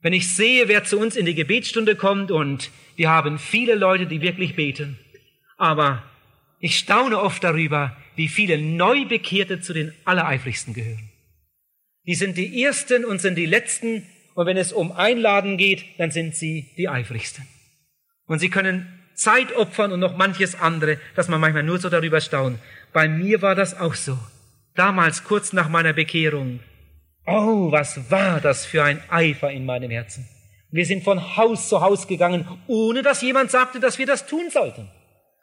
Wenn 0.00 0.12
ich 0.12 0.34
sehe, 0.34 0.68
wer 0.68 0.84
zu 0.84 0.98
uns 0.98 1.16
in 1.16 1.26
die 1.26 1.34
Gebetsstunde 1.34 1.96
kommt 1.96 2.30
und 2.30 2.70
wir 2.96 3.10
haben 3.10 3.38
viele 3.38 3.74
Leute, 3.74 4.06
die 4.06 4.20
wirklich 4.20 4.54
beten, 4.54 4.98
aber 5.56 6.02
ich 6.60 6.78
staune 6.78 7.18
oft 7.18 7.42
darüber, 7.42 7.96
wie 8.14 8.28
viele 8.28 8.58
Neubekehrte 8.58 9.60
zu 9.60 9.72
den 9.72 9.92
Allereifrigsten 10.04 10.74
gehören. 10.74 11.10
Die 12.06 12.14
sind 12.14 12.36
die 12.36 12.62
Ersten 12.62 13.04
und 13.04 13.20
sind 13.20 13.36
die 13.36 13.46
Letzten 13.46 14.06
und 14.34 14.46
wenn 14.46 14.56
es 14.56 14.72
um 14.72 14.92
Einladen 14.92 15.56
geht, 15.56 15.84
dann 15.98 16.10
sind 16.10 16.34
sie 16.34 16.70
die 16.76 16.88
Eifrigsten. 16.88 17.46
Und 18.26 18.38
sie 18.38 18.50
können 18.50 18.86
Zeit 19.14 19.54
opfern 19.56 19.92
und 19.92 20.00
noch 20.00 20.16
manches 20.16 20.54
andere, 20.54 21.00
dass 21.14 21.28
man 21.28 21.40
manchmal 21.40 21.62
nur 21.62 21.78
so 21.78 21.88
darüber 21.88 22.20
staunt. 22.20 22.58
Bei 22.92 23.08
mir 23.08 23.42
war 23.42 23.54
das 23.54 23.78
auch 23.78 23.94
so. 23.94 24.18
Damals, 24.74 25.24
kurz 25.24 25.52
nach 25.52 25.68
meiner 25.70 25.94
Bekehrung, 25.94 26.60
Oh, 27.26 27.72
was 27.72 28.08
war 28.10 28.40
das 28.40 28.64
für 28.64 28.84
ein 28.84 29.02
Eifer 29.10 29.50
in 29.50 29.66
meinem 29.66 29.90
Herzen. 29.90 30.28
Wir 30.70 30.86
sind 30.86 31.02
von 31.02 31.36
Haus 31.36 31.68
zu 31.68 31.80
Haus 31.80 32.06
gegangen, 32.06 32.46
ohne 32.68 33.02
dass 33.02 33.20
jemand 33.20 33.50
sagte, 33.50 33.80
dass 33.80 33.98
wir 33.98 34.06
das 34.06 34.26
tun 34.26 34.48
sollten. 34.50 34.88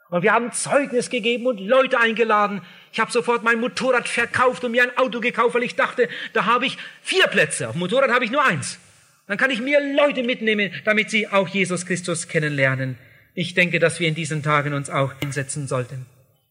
Und 0.10 0.22
wir 0.22 0.32
haben 0.32 0.52
Zeugnis 0.54 1.10
gegeben 1.10 1.46
und 1.46 1.60
Leute 1.60 2.00
eingeladen. 2.00 2.62
Ich 2.92 3.00
habe 3.00 3.12
sofort 3.12 3.44
mein 3.44 3.60
Motorrad 3.60 4.08
verkauft 4.08 4.64
und 4.64 4.72
mir 4.72 4.84
ein 4.84 4.98
Auto 4.98 5.20
gekauft, 5.20 5.56
weil 5.56 5.64
ich 5.64 5.76
dachte, 5.76 6.08
da 6.34 6.46
habe 6.46 6.66
ich 6.66 6.78
vier 7.02 7.28
Plätze. 7.28 7.68
Auf 7.68 7.74
dem 7.74 7.80
Motorrad 7.80 8.12
habe 8.12 8.24
ich 8.24 8.32
nur 8.32 8.46
eins. 8.46 8.80
Dann 9.28 9.38
kann 9.38 9.52
ich 9.52 9.60
mehr 9.60 9.82
Leute 9.82 10.24
mitnehmen, 10.24 10.72
damit 10.86 11.10
sie 11.10 11.28
auch 11.28 11.48
Jesus 11.48 11.86
Christus 11.86 12.28
kennenlernen. 12.28 12.98
Ich 13.34 13.56
denke, 13.56 13.80
dass 13.80 14.00
wir 14.00 14.08
in 14.08 14.16
diesen 14.16 14.44
Tagen 14.44 14.74
uns 14.74 14.90
auch 14.90 15.14
einsetzen 15.22 15.68
sollten. 15.68 16.06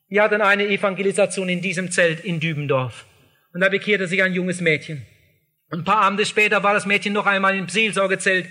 Wir 0.08 0.24
hatten 0.24 0.42
eine 0.42 0.66
Evangelisation 0.66 1.48
in 1.48 1.62
diesem 1.62 1.90
Zelt 1.90 2.20
in 2.20 2.40
Dübendorf. 2.40 3.06
Und 3.54 3.60
da 3.60 3.68
bekehrte 3.68 4.08
sich 4.08 4.22
ein 4.22 4.34
junges 4.34 4.60
Mädchen. 4.60 5.06
Ein 5.72 5.84
paar 5.84 6.02
Abende 6.02 6.26
später 6.26 6.62
war 6.62 6.74
das 6.74 6.84
Mädchen 6.84 7.14
noch 7.14 7.24
einmal 7.24 7.56
im 7.56 7.66
Seelsorgezelt 7.66 8.46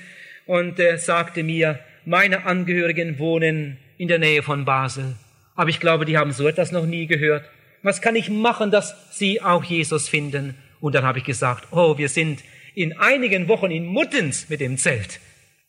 und 0.47 0.79
äh, 0.79 0.97
sagte 0.97 1.43
mir, 1.43 1.79
meine 2.03 2.47
Angehörigen 2.47 3.19
wohnen 3.19 3.77
in 3.99 4.07
der 4.07 4.17
Nähe 4.17 4.41
von 4.41 4.65
Basel. 4.65 5.15
Aber 5.55 5.69
ich 5.69 5.79
glaube, 5.79 6.05
die 6.05 6.17
haben 6.17 6.31
so 6.31 6.47
etwas 6.47 6.71
noch 6.71 6.88
nie 6.88 7.05
gehört. 7.05 7.45
Was 7.84 8.01
kann 8.01 8.15
ich 8.15 8.31
machen, 8.31 8.71
dass 8.71 9.15
sie 9.15 9.39
auch 9.39 9.63
Jesus 9.63 10.10
finden? 10.10 10.55
Und 10.79 10.95
dann 10.95 11.03
habe 11.03 11.19
ich 11.19 11.23
gesagt, 11.23 11.67
oh, 11.69 11.99
wir 11.99 12.10
sind 12.10 12.41
in 12.73 12.97
einigen 12.97 13.47
Wochen 13.47 13.69
in 13.69 13.86
Muttens 13.86 14.49
mit 14.49 14.60
dem 14.60 14.77
Zelt. 14.77 15.19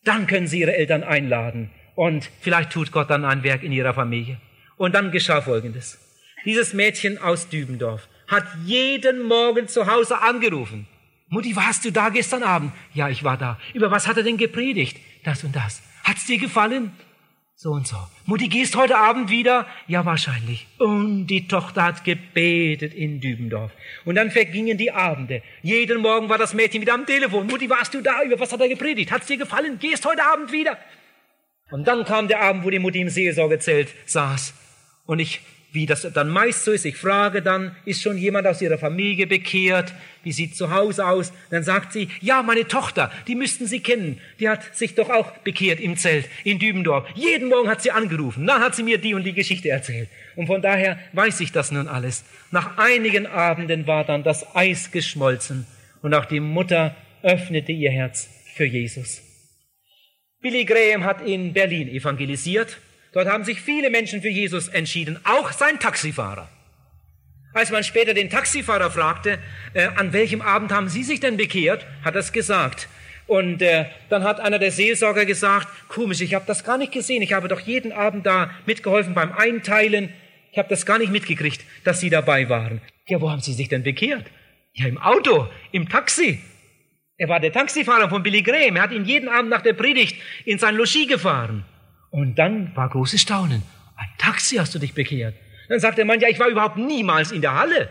Dann 0.05 0.27
können 0.27 0.47
Sie 0.47 0.61
Ihre 0.61 0.75
Eltern 0.75 1.05
einladen. 1.05 1.71
Und 1.95 2.31
vielleicht 2.41 2.73
tut 2.73 2.93
Gott 2.93 3.11
dann 3.11 3.27
ein 3.27 3.43
Werk 3.43 3.63
in 3.63 3.73
Ihrer 3.73 3.93
Familie. 3.93 4.41
Und 4.79 4.95
dann 4.95 5.11
geschah 5.11 5.43
Folgendes. 5.43 5.99
Dieses 6.47 6.73
Mädchen 6.73 7.19
aus 7.19 7.51
Dübendorf 7.51 8.09
hat 8.27 8.45
jeden 8.65 9.23
Morgen 9.23 9.69
zu 9.69 9.87
Hause 9.87 10.23
angerufen. 10.23 10.87
Mutti, 11.33 11.57
warst 11.57 11.83
du 11.87 11.91
da 11.91 12.11
gestern 12.11 12.43
Abend? 12.43 12.73
Ja, 12.93 13.09
ich 13.09 13.25
war 13.25 13.39
da. 13.39 13.59
Über 13.73 13.91
was 13.91 14.07
hat 14.07 14.19
er 14.19 14.23
denn 14.23 14.37
gepredigt? 14.37 14.99
Das 15.25 15.43
und 15.45 15.57
das. 15.57 15.83
Hat's 16.05 16.27
dir 16.27 16.37
gefallen? 16.37 16.93
So 17.57 17.71
und 17.71 17.87
so. 17.87 17.97
Mutti, 18.27 18.49
gehst 18.49 18.77
heute 18.77 18.99
Abend 18.99 19.31
wieder? 19.31 19.67
Ja, 19.87 20.05
wahrscheinlich. 20.05 20.67
Und 20.77 21.29
die 21.29 21.49
Tochter 21.49 21.85
hat 21.85 22.05
gebetet 22.05 22.93
in 22.93 23.23
Dübendorf. 23.23 23.73
Und 24.05 24.17
dann 24.17 24.31
vergingen 24.31 24.77
die 24.77 24.93
Abende. 24.93 25.43
Jeden 25.63 26.03
Morgen 26.03 26.29
war 26.29 26.37
das 26.37 26.53
Mädchen 26.53 26.83
wieder 26.83 26.93
am 26.93 27.07
Telefon. 27.07 27.47
Mutti, 27.47 27.71
warst 27.71 27.95
du 27.95 28.03
da? 28.03 28.23
Über 28.23 28.39
was 28.39 28.53
hat 28.53 28.61
er 28.61 28.69
gepredigt? 28.69 29.11
Hat's 29.11 29.27
dir 29.27 29.39
gefallen? 29.39 29.79
Gehst 29.79 30.05
heute 30.05 30.23
Abend 30.27 30.53
wieder? 30.53 30.77
Und 31.71 31.89
dann 31.89 32.05
kam 32.05 32.29
der 32.29 32.43
Abend, 32.43 32.63
wo 32.63 32.69
die 32.69 32.79
Mutti 32.79 33.01
im 33.01 33.09
Seelsorgezelt 33.09 33.89
saß. 34.05 34.53
Und 35.07 35.19
ich 35.19 35.41
wie 35.73 35.87
das 35.87 36.07
dann 36.13 36.29
meist 36.29 36.65
so 36.65 36.73
ist. 36.73 36.85
Ich 36.85 36.97
frage 36.97 37.41
dann, 37.41 37.75
ist 37.87 38.03
schon 38.03 38.19
jemand 38.19 38.47
aus 38.47 38.61
ihrer 38.61 38.79
Familie 38.79 39.27
bekehrt? 39.27 39.93
Wie 40.23 40.33
sieht 40.33 40.55
zu 40.55 40.71
Hause 40.71 41.07
aus? 41.07 41.33
Dann 41.51 41.65
sagt 41.65 41.93
sie, 41.93 42.09
ja, 42.21 42.43
meine 42.43 42.69
Tochter, 42.69 43.11
die 43.27 43.35
müssten 43.35 43.67
Sie 43.67 43.81
kennen. 43.81 44.21
Die 44.39 44.49
hat 44.49 44.77
sich 44.77 44.95
doch 44.95 45.09
auch 45.09 45.33
bekehrt 45.39 45.81
im 45.81 45.97
Zelt 45.97 46.29
in 46.45 46.59
Dübendorf. 46.59 47.09
Jeden 47.15 47.49
Morgen 47.49 47.69
hat 47.69 47.83
sie 47.83 47.91
angerufen. 47.91 48.47
Dann 48.47 48.61
hat 48.61 48.77
sie 48.77 48.83
mir 48.83 48.99
die 48.99 49.15
und 49.15 49.25
die 49.25 49.33
Geschichte 49.33 49.71
erzählt. 49.71 50.09
Und 50.37 50.47
von 50.47 50.63
daher 50.63 50.99
weiß 51.15 51.41
ich 51.41 51.53
das 51.53 51.71
nun 51.71 51.89
alles. 51.89 52.25
Nach 52.51 52.77
einigen 52.77 53.27
Abenden 53.27 53.87
war 53.87 54.05
dann 54.05 54.23
das 54.23 54.55
Eis 54.55 54.91
geschmolzen 54.91 55.67
und 56.03 56.15
auch 56.15 56.27
die 56.27 56.41
Mutter 56.41 56.95
öffnete 57.23 57.73
ihr 57.73 57.91
Herz 57.91 58.29
für 58.55 58.65
Jesus. 58.65 59.23
Billy 60.41 60.65
Graham 60.65 61.05
hat 61.05 61.27
in 61.27 61.53
Berlin 61.53 61.89
evangelisiert 61.89 62.79
Dort 63.13 63.29
haben 63.29 63.45
sich 63.45 63.61
viele 63.61 63.91
Menschen 63.91 64.23
für 64.23 64.29
Jesus 64.29 64.69
entschieden, 64.69 65.19
auch 65.25 65.53
sein 65.53 65.79
Taxifahrer. 65.79 66.49
Als 67.55 67.71
man 67.71 67.85
später 67.85 68.15
den 68.15 68.31
Taxifahrer 68.31 68.91
fragte, 68.91 69.39
äh, 69.75 69.89
an 69.97 70.15
welchem 70.15 70.41
Abend 70.41 70.73
haben 70.73 70.89
Sie 70.89 71.03
sich 71.03 71.21
denn 71.21 71.37
bekehrt, 71.37 71.87
hat 72.03 72.15
er 72.15 72.21
es 72.21 72.33
gesagt. 72.33 72.89
Und 73.27 73.61
äh, 73.61 73.85
dann 74.09 74.25
hat 74.25 74.41
einer 74.41 74.59
der 74.59 74.71
Seelsorger 74.71 75.27
gesagt, 75.27 75.69
komisch, 75.89 76.23
ich 76.23 76.35
habe 76.35 76.47
das 76.47 76.65
gar 76.65 76.79
nicht 76.79 76.93
gesehen, 76.93 77.21
ich 77.21 77.35
habe 77.35 77.49
doch 77.49 77.61
jeden 77.61 77.93
Abend 77.93 78.25
da 78.25 78.51
mitgeholfen 78.65 79.13
beim 79.13 79.33
Einteilen, 79.33 80.09
ich 80.51 80.59
habe 80.59 80.69
das 80.69 80.87
gar 80.87 80.99
nicht 80.99 81.13
mitgekriegt, 81.13 81.63
dass 81.85 82.01
Sie 82.01 82.11
dabei 82.11 82.49
waren. 82.49 82.81
Ja, 83.09 83.21
wo 83.21 83.31
haben 83.31 83.41
Sie 83.41 83.53
sich 83.53 83.69
denn 83.69 83.83
bekehrt? 83.83 84.25
Ja, 84.73 84.87
im 84.87 84.99
Auto, 84.99 85.49
im 85.71 85.89
Taxi. 85.89 86.41
Er 87.19 87.29
war 87.29 87.41
der 87.41 87.53
Taxifahrer 87.53 88.09
von 88.09 88.23
Billy 88.23 88.43
Graham, 88.43 88.77
er 88.77 88.83
hat 88.83 88.93
ihn 88.93 89.05
jeden 89.05 89.29
Abend 89.29 89.51
nach 89.51 89.63
der 89.63 89.75
Predigt 89.75 90.17
in 90.47 90.59
sein 90.59 90.75
Logis 90.75 91.07
gefahren. 91.07 91.65
Und 92.13 92.39
dann 92.39 92.77
war 92.77 92.91
großes 92.91 93.23
Staunen. 93.23 93.63
Ein 93.97 94.09
Taxi 94.19 94.57
hast 94.57 94.75
du 94.75 94.79
dich 94.79 94.93
bekehrt. 94.93 95.35
Dann 95.69 95.81
sagt 95.81 95.97
der 95.97 96.05
Mann, 96.05 96.21
ja, 96.21 96.29
ich 96.29 96.39
war 96.39 96.49
überhaupt 96.49 96.77
niemals 96.77 97.33
in 97.33 97.41
der 97.41 97.55
Halle. 97.55 97.89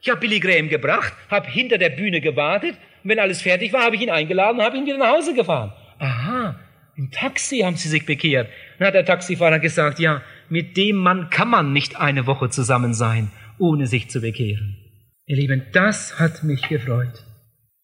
Ich 0.00 0.08
habe 0.08 0.20
Billy 0.20 0.38
Graham 0.38 0.68
gebracht, 0.68 1.12
habe 1.28 1.48
hinter 1.48 1.76
der 1.76 1.90
Bühne 1.90 2.20
gewartet. 2.20 2.76
Und 3.02 3.10
wenn 3.10 3.18
alles 3.18 3.42
fertig 3.42 3.72
war, 3.72 3.82
habe 3.82 3.96
ich 3.96 4.02
ihn 4.02 4.10
eingeladen 4.10 4.58
und 4.58 4.64
habe 4.64 4.76
ihn 4.76 4.86
wieder 4.86 4.98
nach 4.98 5.16
Hause 5.16 5.34
gefahren. 5.34 5.72
Aha, 5.98 6.60
im 6.96 7.10
Taxi 7.10 7.60
haben 7.60 7.74
sie 7.74 7.88
sich 7.88 8.06
bekehrt. 8.06 8.48
Dann 8.78 8.86
hat 8.86 8.94
der 8.94 9.04
Taxifahrer 9.04 9.58
gesagt, 9.58 9.98
ja, 9.98 10.22
mit 10.48 10.76
dem 10.76 10.96
Mann 10.96 11.30
kann 11.30 11.48
man 11.48 11.72
nicht 11.72 11.96
eine 11.96 12.28
Woche 12.28 12.50
zusammen 12.50 12.94
sein, 12.94 13.32
ohne 13.58 13.88
sich 13.88 14.08
zu 14.08 14.20
bekehren. 14.20 14.76
Ihr 15.26 15.36
Lieben, 15.36 15.66
das 15.72 16.20
hat 16.20 16.44
mich 16.44 16.68
gefreut. 16.68 17.24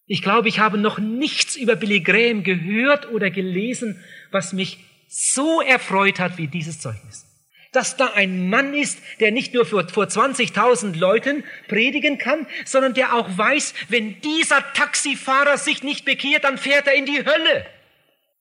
Ich 0.06 0.22
glaube, 0.22 0.48
ich 0.48 0.60
habe 0.60 0.78
noch 0.78 1.00
nichts 1.00 1.56
über 1.56 1.74
Billy 1.74 2.00
Graham 2.00 2.44
gehört 2.44 3.10
oder 3.10 3.30
gelesen, 3.30 3.98
was 4.30 4.52
mich 4.52 4.78
so 5.10 5.60
erfreut 5.60 6.20
hat 6.20 6.38
wie 6.38 6.46
dieses 6.46 6.78
Zeugnis. 6.78 7.26
Dass 7.72 7.96
da 7.96 8.12
ein 8.14 8.48
Mann 8.48 8.74
ist, 8.74 9.00
der 9.18 9.32
nicht 9.32 9.54
nur 9.54 9.66
vor, 9.66 9.88
vor 9.88 10.04
20.000 10.04 10.96
Leuten 10.96 11.44
predigen 11.68 12.16
kann, 12.16 12.46
sondern 12.64 12.94
der 12.94 13.14
auch 13.14 13.28
weiß, 13.36 13.74
wenn 13.88 14.20
dieser 14.20 14.72
Taxifahrer 14.72 15.58
sich 15.58 15.82
nicht 15.82 16.04
bekehrt, 16.04 16.44
dann 16.44 16.58
fährt 16.58 16.86
er 16.86 16.94
in 16.94 17.06
die 17.06 17.24
Hölle. 17.24 17.66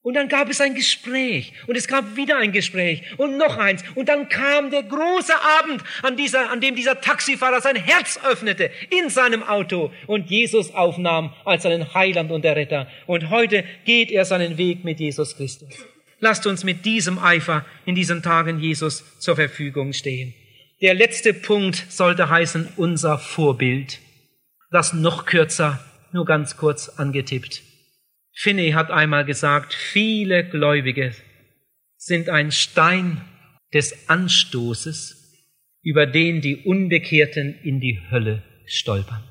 Und 0.02 0.14
dann 0.14 0.30
gab 0.30 0.50
es 0.50 0.62
ein 0.62 0.76
Gespräch 0.76 1.54
und 1.68 1.76
es 1.76 1.88
gab 1.88 2.16
wieder 2.16 2.38
ein 2.38 2.52
Gespräch 2.52 3.04
und 3.18 3.38
noch 3.38 3.58
eins 3.58 3.84
und 3.96 4.08
dann 4.08 4.30
kam 4.30 4.72
der 4.72 4.84
große 4.84 5.34
Abend, 5.60 5.84
an, 6.04 6.16
dieser, 6.16 6.50
an 6.50 6.62
dem 6.62 6.76
dieser 6.76 7.02
Taxifahrer 7.02 7.60
sein 7.60 7.76
Herz 7.76 8.18
öffnete 8.24 8.72
in 8.90 9.10
seinem 9.10 9.44
Auto 9.44 9.92
und 10.08 10.30
Jesus 10.30 10.74
aufnahm 10.74 11.34
als 11.44 11.64
seinen 11.64 11.94
Heiland 11.94 12.32
und 12.32 12.46
Erretter. 12.46 12.88
Und 13.08 13.30
heute 13.30 13.66
geht 13.84 14.10
er 14.10 14.24
seinen 14.24 14.58
Weg 14.58 14.86
mit 14.86 15.02
Jesus 15.02 15.36
Christus. 15.36 15.76
Lasst 16.20 16.46
uns 16.48 16.64
mit 16.64 16.86
diesem 16.86 17.20
Eifer 17.20 17.66
in 17.86 17.96
diesen 17.96 18.22
Tagen 18.22 18.60
Jesus 18.60 19.20
zur 19.20 19.36
Verfügung 19.36 19.94
stehen. 19.94 20.34
Der 20.82 20.94
letzte 20.94 21.34
Punkt 21.34 21.86
sollte 21.90 22.30
heißen 22.30 22.70
unser 22.78 23.18
Vorbild. 23.18 24.00
Das 24.72 24.94
noch 24.94 25.26
kürzer, 25.26 25.84
nur 26.12 26.26
ganz 26.26 26.58
kurz 26.58 26.90
angetippt. 26.90 27.64
Finney 28.34 28.72
hat 28.72 28.92
einmal 28.92 29.26
gesagt, 29.26 29.74
viele 29.74 30.48
Gläubige 30.48 31.14
sind 31.98 32.30
ein 32.30 32.52
Stein 32.52 33.22
des 33.74 34.10
Anstoßes, 34.10 35.16
über 35.82 36.06
den 36.06 36.42
die 36.42 36.58
Unbekehrten 36.58 37.54
in 37.64 37.80
die 37.80 38.00
Hölle 38.10 38.44
stolpern. 38.66 39.24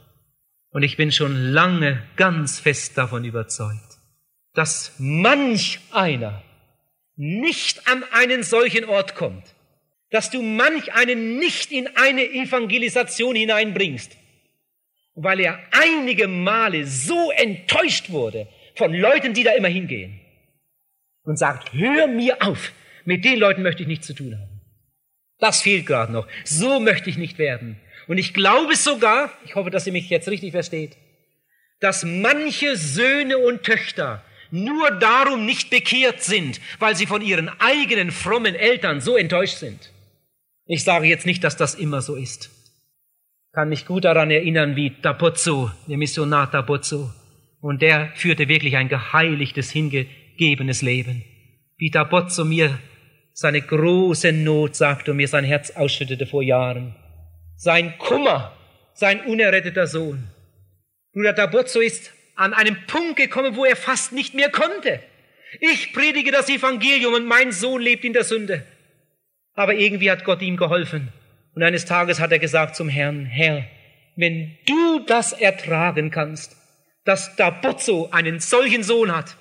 Und 0.71 0.83
ich 0.83 0.97
bin 0.97 1.13
schon 1.13 1.35
lange 1.35 2.03
ganz 2.17 2.61
fest 2.61 2.99
davon 2.99 3.25
überzeugt, 3.25 3.99
dass 4.55 4.95
manch 4.99 5.81
einer 5.93 6.43
nicht 7.19 7.89
an 7.89 8.05
einen 8.13 8.45
solchen 8.45 8.85
Ort 8.85 9.17
kommt, 9.17 9.45
dass 10.11 10.31
du 10.31 10.41
manch 10.41 10.95
einen 10.95 11.39
nicht 11.39 11.73
in 11.73 11.89
eine 11.97 12.25
Evangelisation 12.25 13.35
hineinbringst, 13.35 14.17
weil 15.15 15.41
er 15.41 15.61
einige 15.73 16.29
Male 16.29 16.87
so 16.87 17.33
enttäuscht 17.33 18.11
wurde 18.11 18.49
von 18.77 18.95
Leuten, 18.95 19.35
die 19.35 19.43
da 19.43 19.53
immer 19.53 19.69
hingehen 19.69 20.21
und 21.25 21.37
sagt, 21.37 21.73
hör 21.73 22.07
mir 22.07 22.41
auf, 22.41 22.73
mit 23.05 23.25
den 23.25 23.39
Leuten 23.39 23.63
möchte 23.63 23.83
ich 23.83 23.89
nichts 23.89 24.07
zu 24.07 24.15
tun 24.15 24.39
haben. 24.39 24.61
Das 25.39 25.63
fehlt 25.63 25.87
gerade 25.87 26.13
noch. 26.13 26.27
So 26.45 26.79
möchte 26.79 27.11
ich 27.11 27.17
nicht 27.17 27.39
werden. 27.39 27.81
Und 28.07 28.19
ich 28.19 28.33
glaube 28.33 28.77
sogar, 28.77 29.31
ich 29.45 29.57
hoffe, 29.57 29.71
dass 29.71 29.87
ihr 29.87 29.93
mich 29.93 30.09
jetzt 30.09 30.29
richtig 30.29 30.53
versteht, 30.53 30.97
dass 31.81 32.05
manche 32.05 32.77
Söhne 32.77 33.39
und 33.39 33.65
Töchter 33.65 34.25
nur 34.51 34.91
darum 34.93 35.47
nicht 35.47 35.71
bekehrt 35.71 36.23
sind, 36.23 36.61
weil 36.79 36.97
sie 36.97 37.07
von 37.07 37.23
ihren 37.23 37.49
eigenen 37.61 38.11
frommen 38.11 38.55
Eltern 38.55 39.01
so 39.01 39.17
enttäuscht 39.17 39.57
sind. 39.57 39.93
Ich 40.67 40.85
sage 40.85 41.07
jetzt 41.07 41.27
nicht, 41.27 41.45
dass 41.45 41.57
das 41.57 41.75
immer 41.75 42.03
so 42.03 42.15
ist. 42.15 42.51
Kann 43.53 43.71
mich 43.71 43.87
gut 43.87 44.05
daran 44.05 44.31
erinnern, 44.31 44.77
wie 44.77 44.91
Tapozzo, 44.91 45.71
der 45.87 45.97
Missionar 45.97 46.51
Tapozzo, 46.51 47.11
und 47.61 47.83
der 47.83 48.13
führte 48.15 48.49
wirklich 48.49 48.77
ein 48.77 48.89
geheiligtes, 48.89 49.71
hingegebenes 49.71 50.83
Leben. 50.83 51.25
Wie 51.77 51.91
Tapozzo 51.91 52.45
mir 52.45 52.79
seine 53.33 53.63
große 53.63 54.33
Not 54.33 54.75
sagte 54.75 55.13
und 55.13 55.17
mir 55.17 55.29
sein 55.29 55.45
Herz 55.45 55.71
ausschüttete 55.71 56.27
vor 56.27 56.43
Jahren. 56.43 56.95
Sein 57.57 57.97
Kummer, 57.99 58.53
sein 58.95 59.21
unerretteter 59.27 59.87
Sohn. 59.87 60.29
Bruder 61.13 61.35
Tabozzo 61.35 61.81
ist 61.81 62.13
an 62.39 62.55
einem 62.55 62.77
Punkt 62.87 63.17
gekommen, 63.17 63.57
wo 63.57 63.65
er 63.65 63.77
fast 63.77 64.13
nicht 64.13 64.33
mehr 64.33 64.49
konnte. 64.49 65.01
Ich 65.61 65.93
predige 65.93 66.31
das 66.31 66.49
Evangelium 66.49 67.15
und 67.15 67.27
mein 67.27 67.51
Sohn 67.51 67.83
lebt 67.83 68.05
in 68.05 68.13
der 68.13 68.23
Sünde. 68.23 68.65
Aber 69.55 69.75
irgendwie 69.75 70.11
hat 70.11 70.25
Gott 70.25 70.41
ihm 70.41 70.57
geholfen. 70.57 71.09
Und 71.55 71.65
eines 71.65 71.85
Tages 71.85 72.21
hat 72.21 72.31
er 72.31 72.39
gesagt 72.39 72.77
zum 72.77 72.89
Herrn, 72.89 73.27
Herr, 73.27 73.65
wenn 74.15 74.57
du 74.67 75.01
das 75.01 75.33
ertragen 75.33 76.13
kannst, 76.13 76.57
dass 77.05 77.35
Dabozzo 77.35 78.09
einen 78.13 78.39
solchen 78.39 78.85
Sohn 78.85 79.15
hat, 79.15 79.37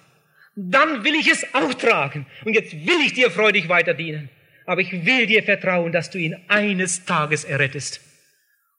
dann 0.55 1.03
will 1.03 1.13
ich 1.13 1.27
es 1.27 1.45
auch 1.53 1.73
tragen. 1.75 2.25
Und 2.45 2.53
jetzt 2.53 2.73
will 2.73 2.99
ich 3.05 3.13
dir 3.13 3.29
freudig 3.29 3.69
weiter 3.69 3.93
dienen. 3.93 4.29
Aber 4.65 4.81
ich 4.81 5.05
will 5.05 5.27
dir 5.27 5.43
vertrauen, 5.43 5.91
dass 5.91 6.10
du 6.10 6.17
ihn 6.17 6.36
eines 6.47 7.05
Tages 7.05 7.43
errettest. 7.43 8.01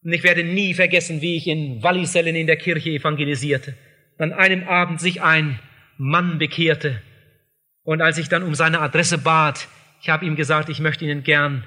Und 0.02 0.12
ich 0.12 0.24
werde 0.24 0.42
nie 0.42 0.74
vergessen, 0.74 1.20
wie 1.20 1.36
ich 1.36 1.46
in 1.46 1.82
Wallisellen 1.84 2.34
in 2.34 2.48
der 2.48 2.56
Kirche 2.56 2.90
evangelisierte 2.90 3.76
an 4.18 4.32
einem 4.32 4.66
Abend 4.68 5.00
sich 5.00 5.22
ein 5.22 5.58
Mann 5.96 6.38
bekehrte. 6.38 7.00
Und 7.82 8.02
als 8.02 8.18
ich 8.18 8.28
dann 8.28 8.42
um 8.42 8.54
seine 8.54 8.80
Adresse 8.80 9.18
bat, 9.18 9.68
ich 10.02 10.10
habe 10.10 10.26
ihm 10.26 10.36
gesagt, 10.36 10.68
ich 10.68 10.80
möchte 10.80 11.04
Ihnen 11.04 11.22
gern 11.22 11.64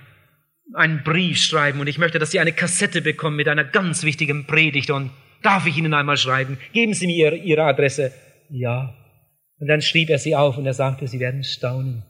einen 0.74 1.04
Brief 1.04 1.38
schreiben 1.38 1.80
und 1.80 1.88
ich 1.88 1.98
möchte, 1.98 2.20
dass 2.20 2.32
Sie 2.32 2.40
eine 2.40 2.54
Kassette 2.54 3.02
bekommen 3.02 3.36
mit 3.36 3.48
einer 3.48 3.64
ganz 3.64 4.04
wichtigen 4.04 4.46
Predigt 4.46 4.90
und 4.90 5.12
darf 5.42 5.66
ich 5.66 5.78
Ihnen 5.78 5.94
einmal 5.94 6.18
schreiben? 6.18 6.58
Geben 6.74 6.94
Sie 6.94 7.08
mir 7.08 7.34
Ihre 7.34 7.64
Adresse. 7.64 8.14
Ja. 8.50 8.96
Und 9.60 9.68
dann 9.68 9.82
schrieb 9.82 10.10
er 10.10 10.18
sie 10.18 10.36
auf 10.36 10.58
und 10.58 10.66
er 10.66 10.74
sagte, 10.74 11.08
Sie 11.08 11.20
werden 11.20 11.44
staunen. 11.44 12.04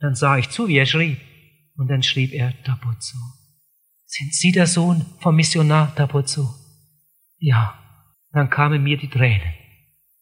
Dann 0.00 0.14
sah 0.14 0.38
ich 0.38 0.50
zu, 0.50 0.68
wie 0.68 0.78
er 0.78 0.86
schrieb. 0.86 1.18
Und 1.76 1.88
dann 1.88 2.02
schrieb 2.02 2.32
er 2.32 2.52
Tabuzzo. 2.64 3.18
Sind 4.04 4.34
Sie 4.34 4.52
der 4.52 4.66
Sohn 4.66 5.04
vom 5.20 5.36
Missionar 5.36 5.94
Tapozzo? 5.94 6.54
Ja. 7.38 7.78
Dann 8.32 8.50
kamen 8.50 8.82
mir 8.82 8.96
die 8.96 9.08
Tränen. 9.08 9.54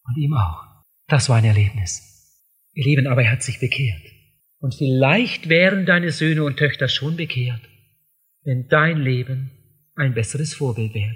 Und 0.05 0.17
ihm 0.17 0.35
auch. 0.35 0.65
Das 1.09 1.29
war 1.29 1.37
ein 1.37 1.45
Erlebnis. 1.45 2.03
Ihr 2.75 2.85
Lieben, 2.85 3.07
aber 3.07 3.23
er 3.23 3.33
hat 3.33 3.43
sich 3.43 3.61
bekehrt. 3.61 4.03
Und 4.59 4.75
vielleicht 4.75 5.49
wären 5.49 5.87
deine 5.87 6.13
Söhne 6.13 6.45
und 6.45 6.57
Töchter 6.57 6.89
schon 6.89 7.17
bekehrt, 7.17 7.61
wenn 8.45 8.69
dein 8.69 8.99
Leben 8.99 9.51
ein 9.97 10.15
besseres 10.15 10.55
Vorbild 10.55 10.95
wäre. 10.95 11.15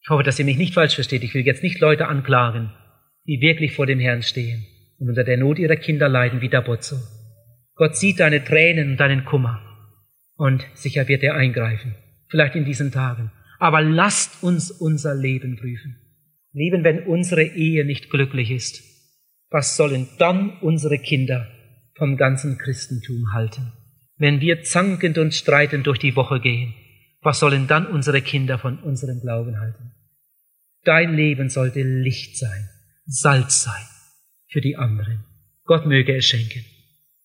Ich 0.00 0.08
hoffe, 0.08 0.22
dass 0.22 0.38
ihr 0.38 0.44
mich 0.44 0.56
nicht 0.56 0.74
falsch 0.74 0.94
versteht. 0.94 1.22
Ich 1.22 1.34
will 1.34 1.44
jetzt 1.44 1.62
nicht 1.62 1.80
Leute 1.80 2.08
anklagen, 2.08 2.72
die 3.26 3.40
wirklich 3.40 3.74
vor 3.74 3.86
dem 3.86 4.00
Herrn 4.00 4.22
stehen 4.22 4.64
und 4.98 5.08
unter 5.08 5.24
der 5.24 5.36
Not 5.36 5.58
ihrer 5.58 5.76
Kinder 5.76 6.08
leiden 6.08 6.40
wie 6.40 6.48
Dabozzo. 6.48 6.96
Gott 7.74 7.96
sieht 7.96 8.20
deine 8.20 8.42
Tränen 8.42 8.92
und 8.92 9.00
deinen 9.00 9.24
Kummer 9.24 9.60
und 10.36 10.66
sicher 10.74 11.08
wird 11.08 11.22
er 11.22 11.34
eingreifen, 11.34 11.94
vielleicht 12.28 12.54
in 12.54 12.64
diesen 12.64 12.92
Tagen. 12.92 13.30
Aber 13.58 13.82
lasst 13.82 14.42
uns 14.42 14.70
unser 14.70 15.14
Leben 15.14 15.56
prüfen. 15.56 16.05
Lieben, 16.56 16.84
wenn 16.84 17.02
unsere 17.02 17.42
Ehe 17.44 17.84
nicht 17.84 18.08
glücklich 18.08 18.50
ist, 18.50 18.82
was 19.50 19.76
sollen 19.76 20.08
dann 20.18 20.58
unsere 20.60 20.98
Kinder 20.98 21.52
vom 21.96 22.16
ganzen 22.16 22.56
Christentum 22.56 23.34
halten? 23.34 23.74
Wenn 24.16 24.40
wir 24.40 24.62
zankend 24.62 25.18
und 25.18 25.34
streitend 25.34 25.86
durch 25.86 25.98
die 25.98 26.16
Woche 26.16 26.40
gehen, 26.40 26.74
was 27.20 27.40
sollen 27.40 27.66
dann 27.66 27.86
unsere 27.86 28.22
Kinder 28.22 28.58
von 28.58 28.78
unserem 28.78 29.20
Glauben 29.20 29.60
halten? 29.60 29.92
Dein 30.82 31.14
Leben 31.14 31.50
sollte 31.50 31.82
Licht 31.82 32.38
sein, 32.38 32.70
Salz 33.04 33.62
sein 33.62 33.86
für 34.48 34.62
die 34.62 34.76
anderen. 34.76 35.26
Gott 35.64 35.84
möge 35.84 36.16
es 36.16 36.24
schenken. 36.24 36.64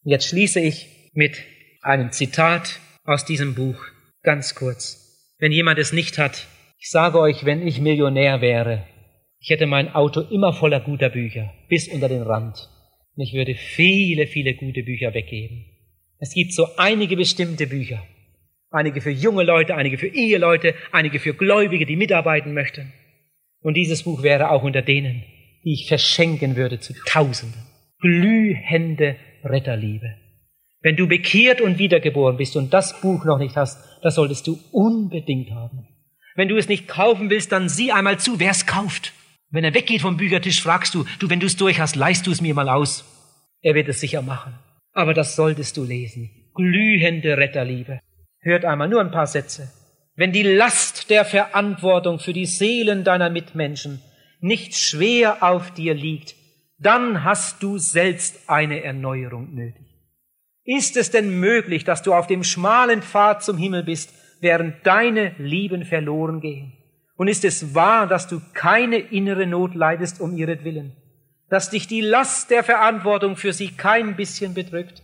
Jetzt 0.03 0.27
schließe 0.27 0.59
ich 0.59 1.09
mit 1.13 1.41
einem 1.81 2.11
Zitat 2.11 2.81
aus 3.05 3.23
diesem 3.23 3.55
Buch 3.55 3.81
ganz 4.23 4.55
kurz. 4.55 5.33
Wenn 5.39 5.53
jemand 5.53 5.79
es 5.79 5.93
nicht 5.93 6.17
hat, 6.17 6.47
ich 6.79 6.89
sage 6.89 7.17
euch, 7.17 7.45
wenn 7.45 7.65
ich 7.65 7.79
Millionär 7.79 8.41
wäre, 8.41 8.85
ich 9.41 9.49
hätte 9.49 9.65
mein 9.65 9.93
Auto 9.95 10.21
immer 10.21 10.53
voller 10.53 10.79
guter 10.79 11.09
Bücher, 11.09 11.51
bis 11.67 11.87
unter 11.87 12.07
den 12.07 12.21
Rand. 12.21 12.69
Und 13.15 13.23
ich 13.23 13.33
würde 13.33 13.55
viele, 13.55 14.27
viele 14.27 14.53
gute 14.53 14.83
Bücher 14.83 15.15
weggeben. 15.15 15.65
Es 16.19 16.35
gibt 16.35 16.53
so 16.53 16.67
einige 16.77 17.17
bestimmte 17.17 17.65
Bücher. 17.65 18.03
Einige 18.69 19.01
für 19.01 19.09
junge 19.09 19.41
Leute, 19.43 19.75
einige 19.75 19.97
für 19.97 20.07
Eheleute, 20.07 20.75
einige 20.91 21.19
für 21.19 21.33
Gläubige, 21.33 21.87
die 21.87 21.95
mitarbeiten 21.95 22.53
möchten. 22.53 22.93
Und 23.61 23.73
dieses 23.73 24.03
Buch 24.03 24.21
wäre 24.21 24.51
auch 24.51 24.61
unter 24.61 24.83
denen, 24.83 25.23
die 25.65 25.73
ich 25.73 25.87
verschenken 25.87 26.55
würde 26.55 26.79
zu 26.79 26.93
Tausenden. 27.07 27.63
Glühende 27.99 29.15
Retterliebe. 29.43 30.17
Wenn 30.81 30.95
du 30.95 31.07
bekehrt 31.07 31.61
und 31.61 31.79
wiedergeboren 31.79 32.37
bist 32.37 32.55
und 32.55 32.73
das 32.73 33.01
Buch 33.01 33.25
noch 33.25 33.39
nicht 33.39 33.55
hast, 33.55 33.83
das 34.03 34.15
solltest 34.15 34.45
du 34.45 34.59
unbedingt 34.71 35.49
haben. 35.49 35.87
Wenn 36.35 36.47
du 36.47 36.57
es 36.57 36.69
nicht 36.69 36.87
kaufen 36.87 37.31
willst, 37.31 37.51
dann 37.51 37.69
sieh 37.69 37.91
einmal 37.91 38.19
zu, 38.19 38.39
wer 38.39 38.51
es 38.51 38.67
kauft. 38.67 39.13
Wenn 39.51 39.65
er 39.65 39.73
weggeht 39.73 40.01
vom 40.01 40.17
Büchertisch, 40.17 40.61
fragst 40.61 40.95
du, 40.95 41.05
du, 41.19 41.29
wenn 41.29 41.41
du 41.41 41.45
es 41.45 41.57
durch 41.57 41.79
hast, 41.79 41.95
leihst 41.95 42.25
du 42.25 42.31
es 42.31 42.41
mir 42.41 42.53
mal 42.53 42.69
aus. 42.69 43.05
Er 43.61 43.75
wird 43.75 43.89
es 43.89 43.99
sicher 43.99 44.21
machen. 44.21 44.57
Aber 44.93 45.13
das 45.13 45.35
solltest 45.35 45.75
du 45.75 45.83
lesen. 45.83 46.29
Glühende 46.55 47.37
Retterliebe. 47.37 47.99
Hört 48.39 48.65
einmal 48.65 48.87
nur 48.87 49.01
ein 49.01 49.11
paar 49.11 49.27
Sätze. 49.27 49.71
Wenn 50.15 50.31
die 50.31 50.43
Last 50.43 51.09
der 51.09 51.25
Verantwortung 51.25 52.19
für 52.19 52.33
die 52.33 52.45
Seelen 52.45 53.03
deiner 53.03 53.29
Mitmenschen 53.29 54.01
nicht 54.39 54.75
schwer 54.75 55.43
auf 55.43 55.71
dir 55.71 55.93
liegt, 55.93 56.35
dann 56.79 57.23
hast 57.23 57.61
du 57.61 57.77
selbst 57.77 58.49
eine 58.49 58.83
Erneuerung 58.83 59.53
nötig. 59.53 59.85
Ist 60.63 60.97
es 60.97 61.11
denn 61.11 61.39
möglich, 61.39 61.83
dass 61.83 62.01
du 62.01 62.13
auf 62.13 62.27
dem 62.27 62.43
schmalen 62.43 63.01
Pfad 63.01 63.43
zum 63.43 63.57
Himmel 63.57 63.83
bist, 63.83 64.13
während 64.41 64.85
deine 64.85 65.35
Lieben 65.37 65.85
verloren 65.85 66.39
gehen? 66.39 66.73
Und 67.21 67.27
ist 67.27 67.45
es 67.45 67.75
wahr, 67.75 68.07
dass 68.07 68.27
du 68.27 68.41
keine 68.55 68.97
innere 68.97 69.45
Not 69.45 69.75
leidest 69.75 70.19
um 70.21 70.35
ihretwillen? 70.35 70.93
Dass 71.51 71.69
dich 71.69 71.85
die 71.85 72.01
Last 72.01 72.49
der 72.49 72.63
Verantwortung 72.63 73.35
für 73.35 73.53
sie 73.53 73.67
kein 73.67 74.15
bisschen 74.15 74.55
bedrückt? 74.55 75.03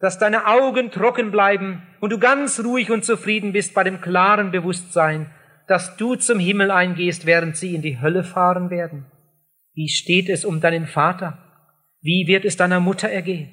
Dass 0.00 0.18
deine 0.18 0.48
Augen 0.48 0.90
trocken 0.90 1.30
bleiben 1.30 1.80
und 2.00 2.10
du 2.10 2.18
ganz 2.18 2.58
ruhig 2.64 2.90
und 2.90 3.04
zufrieden 3.04 3.52
bist 3.52 3.74
bei 3.74 3.84
dem 3.84 4.00
klaren 4.00 4.50
Bewusstsein, 4.50 5.30
dass 5.68 5.96
du 5.96 6.16
zum 6.16 6.40
Himmel 6.40 6.72
eingehst, 6.72 7.26
während 7.26 7.56
sie 7.56 7.76
in 7.76 7.82
die 7.82 8.00
Hölle 8.00 8.24
fahren 8.24 8.70
werden? 8.70 9.06
Wie 9.72 9.88
steht 9.88 10.28
es 10.30 10.44
um 10.44 10.60
deinen 10.60 10.88
Vater? 10.88 11.38
Wie 12.00 12.26
wird 12.26 12.44
es 12.44 12.56
deiner 12.56 12.80
Mutter 12.80 13.08
ergehen? 13.08 13.50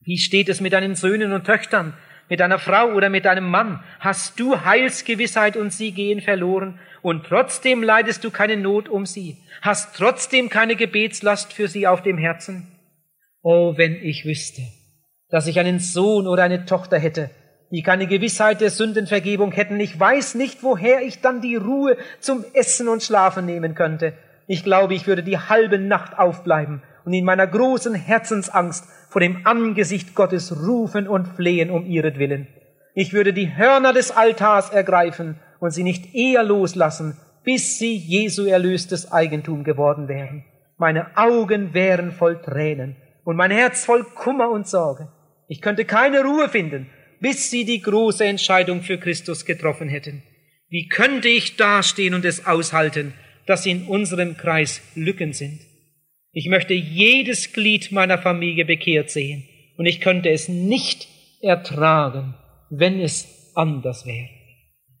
Wie 0.00 0.18
steht 0.18 0.48
es 0.48 0.60
mit 0.60 0.72
deinen 0.72 0.96
Söhnen 0.96 1.32
und 1.32 1.44
Töchtern, 1.44 1.94
mit 2.28 2.40
deiner 2.40 2.58
Frau 2.58 2.92
oder 2.92 3.10
mit 3.10 3.24
deinem 3.24 3.48
Mann? 3.48 3.82
Hast 4.00 4.38
du 4.38 4.64
Heilsgewissheit 4.64 5.56
und 5.56 5.72
sie 5.72 5.92
gehen 5.92 6.20
verloren 6.20 6.78
und 7.02 7.26
trotzdem 7.26 7.82
leidest 7.82 8.24
du 8.24 8.30
keine 8.30 8.56
Not 8.56 8.88
um 8.88 9.06
sie? 9.06 9.38
Hast 9.62 9.96
trotzdem 9.96 10.48
keine 10.48 10.76
Gebetslast 10.76 11.52
für 11.52 11.68
sie 11.68 11.86
auf 11.86 12.02
dem 12.02 12.18
Herzen? 12.18 12.68
Oh, 13.42 13.74
wenn 13.76 13.94
ich 13.94 14.24
wüsste, 14.24 14.62
dass 15.30 15.46
ich 15.46 15.58
einen 15.58 15.78
Sohn 15.78 16.26
oder 16.26 16.42
eine 16.42 16.64
Tochter 16.64 16.98
hätte, 16.98 17.30
die 17.70 17.82
keine 17.82 18.06
Gewissheit 18.06 18.60
der 18.60 18.70
Sündenvergebung 18.70 19.52
hätten. 19.52 19.78
Ich 19.78 19.98
weiß 19.98 20.34
nicht, 20.34 20.62
woher 20.62 21.02
ich 21.02 21.20
dann 21.20 21.40
die 21.40 21.56
Ruhe 21.56 21.96
zum 22.20 22.44
Essen 22.54 22.88
und 22.88 23.02
Schlafen 23.02 23.46
nehmen 23.46 23.74
könnte. 23.74 24.14
Ich 24.46 24.64
glaube, 24.64 24.94
ich 24.94 25.06
würde 25.06 25.22
die 25.22 25.38
halbe 25.38 25.78
Nacht 25.78 26.18
aufbleiben 26.18 26.82
und 27.08 27.14
in 27.14 27.24
meiner 27.24 27.46
großen 27.46 27.94
Herzensangst 27.94 28.84
vor 29.08 29.22
dem 29.22 29.46
Angesicht 29.46 30.14
Gottes 30.14 30.54
rufen 30.62 31.08
und 31.08 31.26
flehen 31.26 31.70
um 31.70 31.86
ihretwillen. 31.86 32.48
Ich 32.94 33.14
würde 33.14 33.32
die 33.32 33.56
Hörner 33.56 33.94
des 33.94 34.10
Altars 34.10 34.68
ergreifen 34.68 35.40
und 35.58 35.70
sie 35.70 35.84
nicht 35.84 36.14
eher 36.14 36.42
loslassen, 36.42 37.16
bis 37.44 37.78
sie 37.78 37.96
Jesu 37.96 38.44
erlöstes 38.44 39.10
Eigentum 39.10 39.64
geworden 39.64 40.06
wären. 40.06 40.44
Meine 40.76 41.16
Augen 41.16 41.72
wären 41.72 42.12
voll 42.12 42.42
Tränen 42.42 42.96
und 43.24 43.36
mein 43.36 43.52
Herz 43.52 43.86
voll 43.86 44.04
Kummer 44.04 44.50
und 44.50 44.68
Sorge. 44.68 45.08
Ich 45.46 45.62
könnte 45.62 45.86
keine 45.86 46.22
Ruhe 46.24 46.50
finden, 46.50 46.90
bis 47.20 47.50
sie 47.50 47.64
die 47.64 47.80
große 47.80 48.26
Entscheidung 48.26 48.82
für 48.82 48.98
Christus 48.98 49.46
getroffen 49.46 49.88
hätten. 49.88 50.22
Wie 50.68 50.88
könnte 50.88 51.28
ich 51.28 51.56
dastehen 51.56 52.12
und 52.12 52.26
es 52.26 52.44
aushalten, 52.44 53.14
dass 53.46 53.64
in 53.64 53.86
unserem 53.86 54.36
Kreis 54.36 54.82
Lücken 54.94 55.32
sind? 55.32 55.67
Ich 56.38 56.46
möchte 56.46 56.72
jedes 56.72 57.52
Glied 57.52 57.90
meiner 57.90 58.16
Familie 58.16 58.64
bekehrt 58.64 59.10
sehen 59.10 59.42
und 59.76 59.86
ich 59.86 60.00
könnte 60.00 60.30
es 60.30 60.48
nicht 60.48 61.08
ertragen, 61.42 62.34
wenn 62.70 63.00
es 63.00 63.50
anders 63.56 64.06
wäre. 64.06 64.28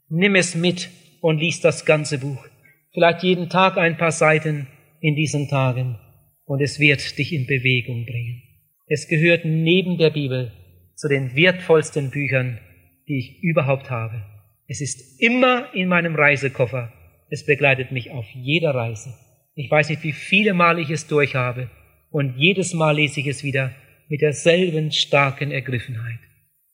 Nimm 0.08 0.34
es 0.34 0.56
mit 0.56 0.90
und 1.20 1.38
lies 1.38 1.60
das 1.60 1.84
ganze 1.84 2.18
Buch. 2.18 2.44
Vielleicht 2.92 3.22
jeden 3.22 3.48
Tag 3.48 3.78
ein 3.78 3.96
paar 3.96 4.10
Seiten 4.10 4.66
in 5.00 5.14
diesen 5.14 5.48
Tagen 5.48 5.96
und 6.44 6.60
es 6.60 6.80
wird 6.80 7.16
dich 7.16 7.32
in 7.32 7.46
Bewegung 7.46 8.04
bringen. 8.04 8.42
Es 8.88 9.06
gehört 9.06 9.44
neben 9.44 9.96
der 9.96 10.10
Bibel 10.10 10.50
zu 10.96 11.06
den 11.06 11.36
wertvollsten 11.36 12.10
Büchern, 12.10 12.58
die 13.06 13.16
ich 13.16 13.42
überhaupt 13.44 13.90
habe. 13.90 14.24
Es 14.66 14.80
ist 14.80 15.22
immer 15.22 15.72
in 15.72 15.86
meinem 15.86 16.16
Reisekoffer. 16.16 16.92
Es 17.30 17.46
begleitet 17.46 17.92
mich 17.92 18.10
auf 18.10 18.26
jeder 18.34 18.74
Reise. 18.74 19.14
Ich 19.60 19.68
weiß 19.68 19.88
nicht, 19.88 20.04
wie 20.04 20.12
viele 20.12 20.54
Mal 20.54 20.78
ich 20.78 20.88
es 20.88 21.08
durchhabe 21.08 21.68
und 22.12 22.36
jedes 22.36 22.74
Mal 22.74 22.94
lese 22.94 23.18
ich 23.18 23.26
es 23.26 23.42
wieder 23.42 23.72
mit 24.08 24.20
derselben 24.20 24.92
starken 24.92 25.50
Ergriffenheit. 25.50 26.20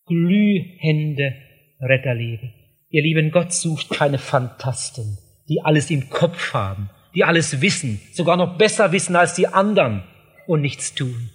Glühende 0.04 1.34
Retterliebe. 1.80 2.52
Ihr 2.90 3.02
lieben 3.02 3.30
Gott 3.30 3.54
sucht 3.54 3.88
keine 3.88 4.18
Fantasten, 4.18 5.16
die 5.48 5.62
alles 5.62 5.90
im 5.90 6.10
Kopf 6.10 6.52
haben, 6.52 6.90
die 7.14 7.24
alles 7.24 7.62
wissen, 7.62 8.02
sogar 8.12 8.36
noch 8.36 8.58
besser 8.58 8.92
wissen 8.92 9.16
als 9.16 9.32
die 9.32 9.46
anderen 9.46 10.02
und 10.46 10.60
nichts 10.60 10.94
tun, 10.94 11.30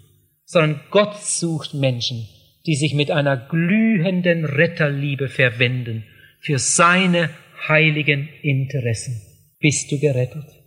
sondern 0.45 0.81
Gott 0.91 1.15
sucht 1.19 1.73
Menschen, 1.73 2.29
die 2.67 2.75
sich 2.75 2.93
mit 2.93 3.09
einer 3.09 3.37
glühenden 3.37 4.45
Retterliebe 4.45 5.27
verwenden 5.27 6.03
für 6.41 6.59
seine 6.59 7.31
heiligen 7.67 8.29
Interessen. 8.43 9.19
Bist 9.59 9.91
du 9.91 9.99
gerettet? 9.99 10.58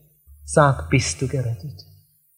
Sag, 0.45 0.91
bist 0.91 1.23
du 1.23 1.29
gerettet? 1.29 1.85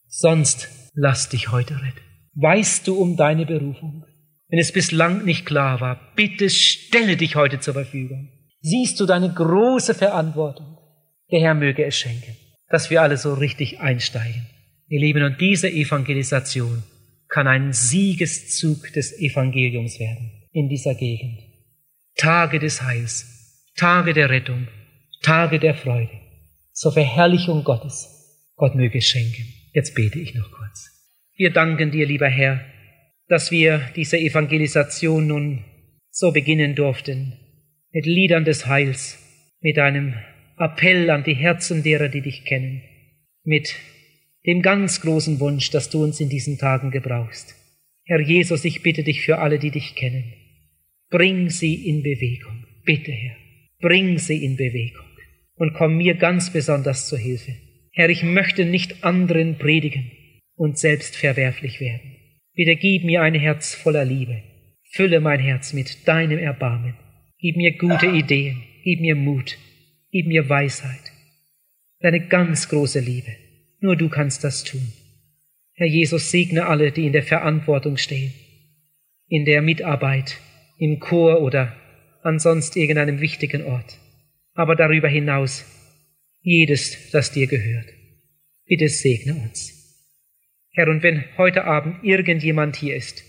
Sonst 0.06 0.68
lass 0.94 1.28
dich 1.28 1.50
heute 1.50 1.74
retten. 1.74 2.00
Weißt 2.34 2.86
du 2.86 3.00
um 3.00 3.16
deine 3.16 3.46
Berufung? 3.46 4.04
Wenn 4.48 4.58
es 4.58 4.72
bislang 4.72 5.24
nicht 5.24 5.46
klar 5.46 5.80
war, 5.80 6.00
bitte 6.14 6.50
stelle 6.50 7.16
dich 7.16 7.36
heute 7.36 7.60
zur 7.60 7.74
Verfügung. 7.74 8.30
Siehst 8.60 9.00
du 9.00 9.06
deine 9.06 9.32
große 9.32 9.94
Verantwortung? 9.94 10.78
Der 11.30 11.40
Herr 11.40 11.54
möge 11.54 11.84
es 11.84 11.96
schenken, 11.96 12.36
dass 12.68 12.90
wir 12.90 13.02
alle 13.02 13.16
so 13.16 13.34
richtig 13.34 13.80
einsteigen. 13.80 14.46
Ihr 14.88 15.00
Lieben, 15.00 15.24
und 15.24 15.40
diese 15.40 15.70
Evangelisation 15.70 16.82
kann 17.28 17.46
ein 17.48 17.72
Siegeszug 17.72 18.92
des 18.92 19.18
Evangeliums 19.18 19.98
werden 19.98 20.30
in 20.52 20.68
dieser 20.68 20.94
Gegend. 20.94 21.40
Tage 22.16 22.58
des 22.58 22.82
Heils, 22.82 23.70
Tage 23.76 24.12
der 24.12 24.30
Rettung, 24.30 24.68
Tage 25.22 25.58
der 25.58 25.74
Freude, 25.74 26.12
zur 26.74 26.92
Verherrlichung 26.92 27.64
Gottes. 27.64 28.52
Gott 28.56 28.74
möge 28.74 28.98
es 28.98 29.06
schenken. 29.06 29.46
Jetzt 29.72 29.94
bete 29.94 30.18
ich 30.18 30.34
noch 30.34 30.50
kurz. 30.50 30.90
Wir 31.36 31.50
danken 31.50 31.90
dir, 31.90 32.06
lieber 32.06 32.28
Herr, 32.28 32.60
dass 33.28 33.50
wir 33.50 33.80
diese 33.96 34.18
Evangelisation 34.18 35.26
nun 35.26 35.64
so 36.10 36.30
beginnen 36.32 36.74
durften. 36.74 37.38
mit 37.94 38.06
Liedern 38.06 38.44
des 38.44 38.66
Heils, 38.66 39.18
mit 39.60 39.78
einem 39.78 40.14
Appell 40.58 41.10
an 41.10 41.22
die 41.22 41.36
Herzen 41.36 41.84
derer, 41.84 42.08
die 42.08 42.22
dich 42.22 42.44
kennen, 42.44 42.82
mit 43.44 43.76
dem 44.46 44.62
ganz 44.62 45.00
großen 45.00 45.38
Wunsch, 45.38 45.70
dass 45.70 45.90
du 45.90 46.02
uns 46.02 46.20
in 46.20 46.28
diesen 46.28 46.58
Tagen 46.58 46.90
gebrauchst. 46.90 47.54
Herr 48.04 48.20
Jesus, 48.20 48.64
ich 48.64 48.82
bitte 48.82 49.04
dich 49.04 49.22
für 49.22 49.38
alle, 49.38 49.60
die 49.60 49.70
dich 49.70 49.94
kennen. 49.94 50.32
Bring 51.08 51.48
sie 51.50 51.88
in 51.88 52.02
Bewegung. 52.02 52.66
Bitte, 52.84 53.12
Herr. 53.12 53.36
Bring 53.80 54.18
sie 54.18 54.44
in 54.44 54.56
Bewegung. 54.56 55.06
Und 55.56 55.74
komm 55.74 55.96
mir 55.96 56.14
ganz 56.14 56.52
besonders 56.52 57.08
zur 57.08 57.18
Hilfe. 57.18 57.52
Herr, 57.92 58.08
ich 58.08 58.22
möchte 58.22 58.64
nicht 58.64 59.04
anderen 59.04 59.56
predigen 59.56 60.10
und 60.56 60.78
selbst 60.78 61.16
verwerflich 61.16 61.80
werden. 61.80 62.16
Bitte 62.54 62.76
gib 62.76 63.04
mir 63.04 63.22
ein 63.22 63.34
Herz 63.34 63.74
voller 63.74 64.04
Liebe. 64.04 64.42
Fülle 64.92 65.20
mein 65.20 65.40
Herz 65.40 65.72
mit 65.72 66.06
deinem 66.06 66.38
Erbarmen. 66.38 66.94
Gib 67.38 67.56
mir 67.56 67.76
gute 67.76 68.06
Ideen. 68.06 68.62
Gib 68.82 69.00
mir 69.00 69.14
Mut. 69.14 69.58
Gib 70.10 70.26
mir 70.26 70.48
Weisheit. 70.48 71.12
Deine 72.00 72.26
ganz 72.26 72.68
große 72.68 73.00
Liebe. 73.00 73.34
Nur 73.80 73.96
du 73.96 74.08
kannst 74.08 74.44
das 74.44 74.64
tun. 74.64 74.92
Herr 75.74 75.86
Jesus, 75.88 76.30
segne 76.30 76.66
alle, 76.66 76.92
die 76.92 77.06
in 77.06 77.12
der 77.12 77.24
Verantwortung 77.24 77.96
stehen, 77.96 78.32
in 79.28 79.44
der 79.44 79.60
Mitarbeit, 79.60 80.38
im 80.78 81.00
Chor 81.00 81.40
oder 81.42 81.74
an 82.22 82.38
sonst 82.38 82.76
irgendeinem 82.76 83.20
wichtigen 83.20 83.64
Ort, 83.64 83.98
aber 84.54 84.76
darüber 84.76 85.08
hinaus 85.08 85.64
jedes, 86.40 87.10
das 87.10 87.32
dir 87.32 87.46
gehört. 87.46 87.86
Bitte 88.66 88.88
segne 88.88 89.34
uns. 89.34 89.72
Herr, 90.72 90.88
und 90.88 91.02
wenn 91.02 91.24
heute 91.36 91.64
Abend 91.64 92.02
irgendjemand 92.02 92.76
hier 92.76 92.96
ist, 92.96 93.22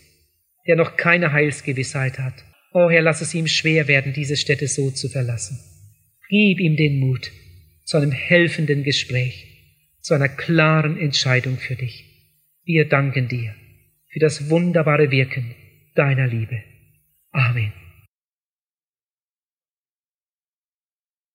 der 0.68 0.76
noch 0.76 0.98
keine 0.98 1.32
Heilsgewissheit 1.32 2.20
hat, 2.20 2.34
oh 2.74 2.90
Herr, 2.90 3.02
lass 3.02 3.22
es 3.22 3.34
ihm 3.34 3.48
schwer 3.48 3.88
werden, 3.88 4.14
diese 4.14 4.38
Stätte 4.38 4.68
so 4.68 4.92
zu 4.92 5.10
verlassen. 5.10 5.60
Gib 6.30 6.60
ihm 6.60 6.76
den 6.76 7.00
Mut 7.00 7.32
zu 7.84 7.98
einem 7.98 8.12
helfenden 8.12 8.84
Gespräch, 8.84 9.46
zu 10.02 10.14
einer 10.14 10.30
klaren 10.30 10.98
Entscheidung 10.98 11.58
für 11.58 11.76
dich. 11.76 12.06
Wir 12.64 12.90
danken 12.90 13.28
dir 13.28 13.54
für 14.12 14.20
das 14.20 14.50
wunderbare 14.50 15.12
Wirken 15.12 15.54
deiner 15.94 16.28
Liebe. 16.28 16.64
Amen. 17.32 17.85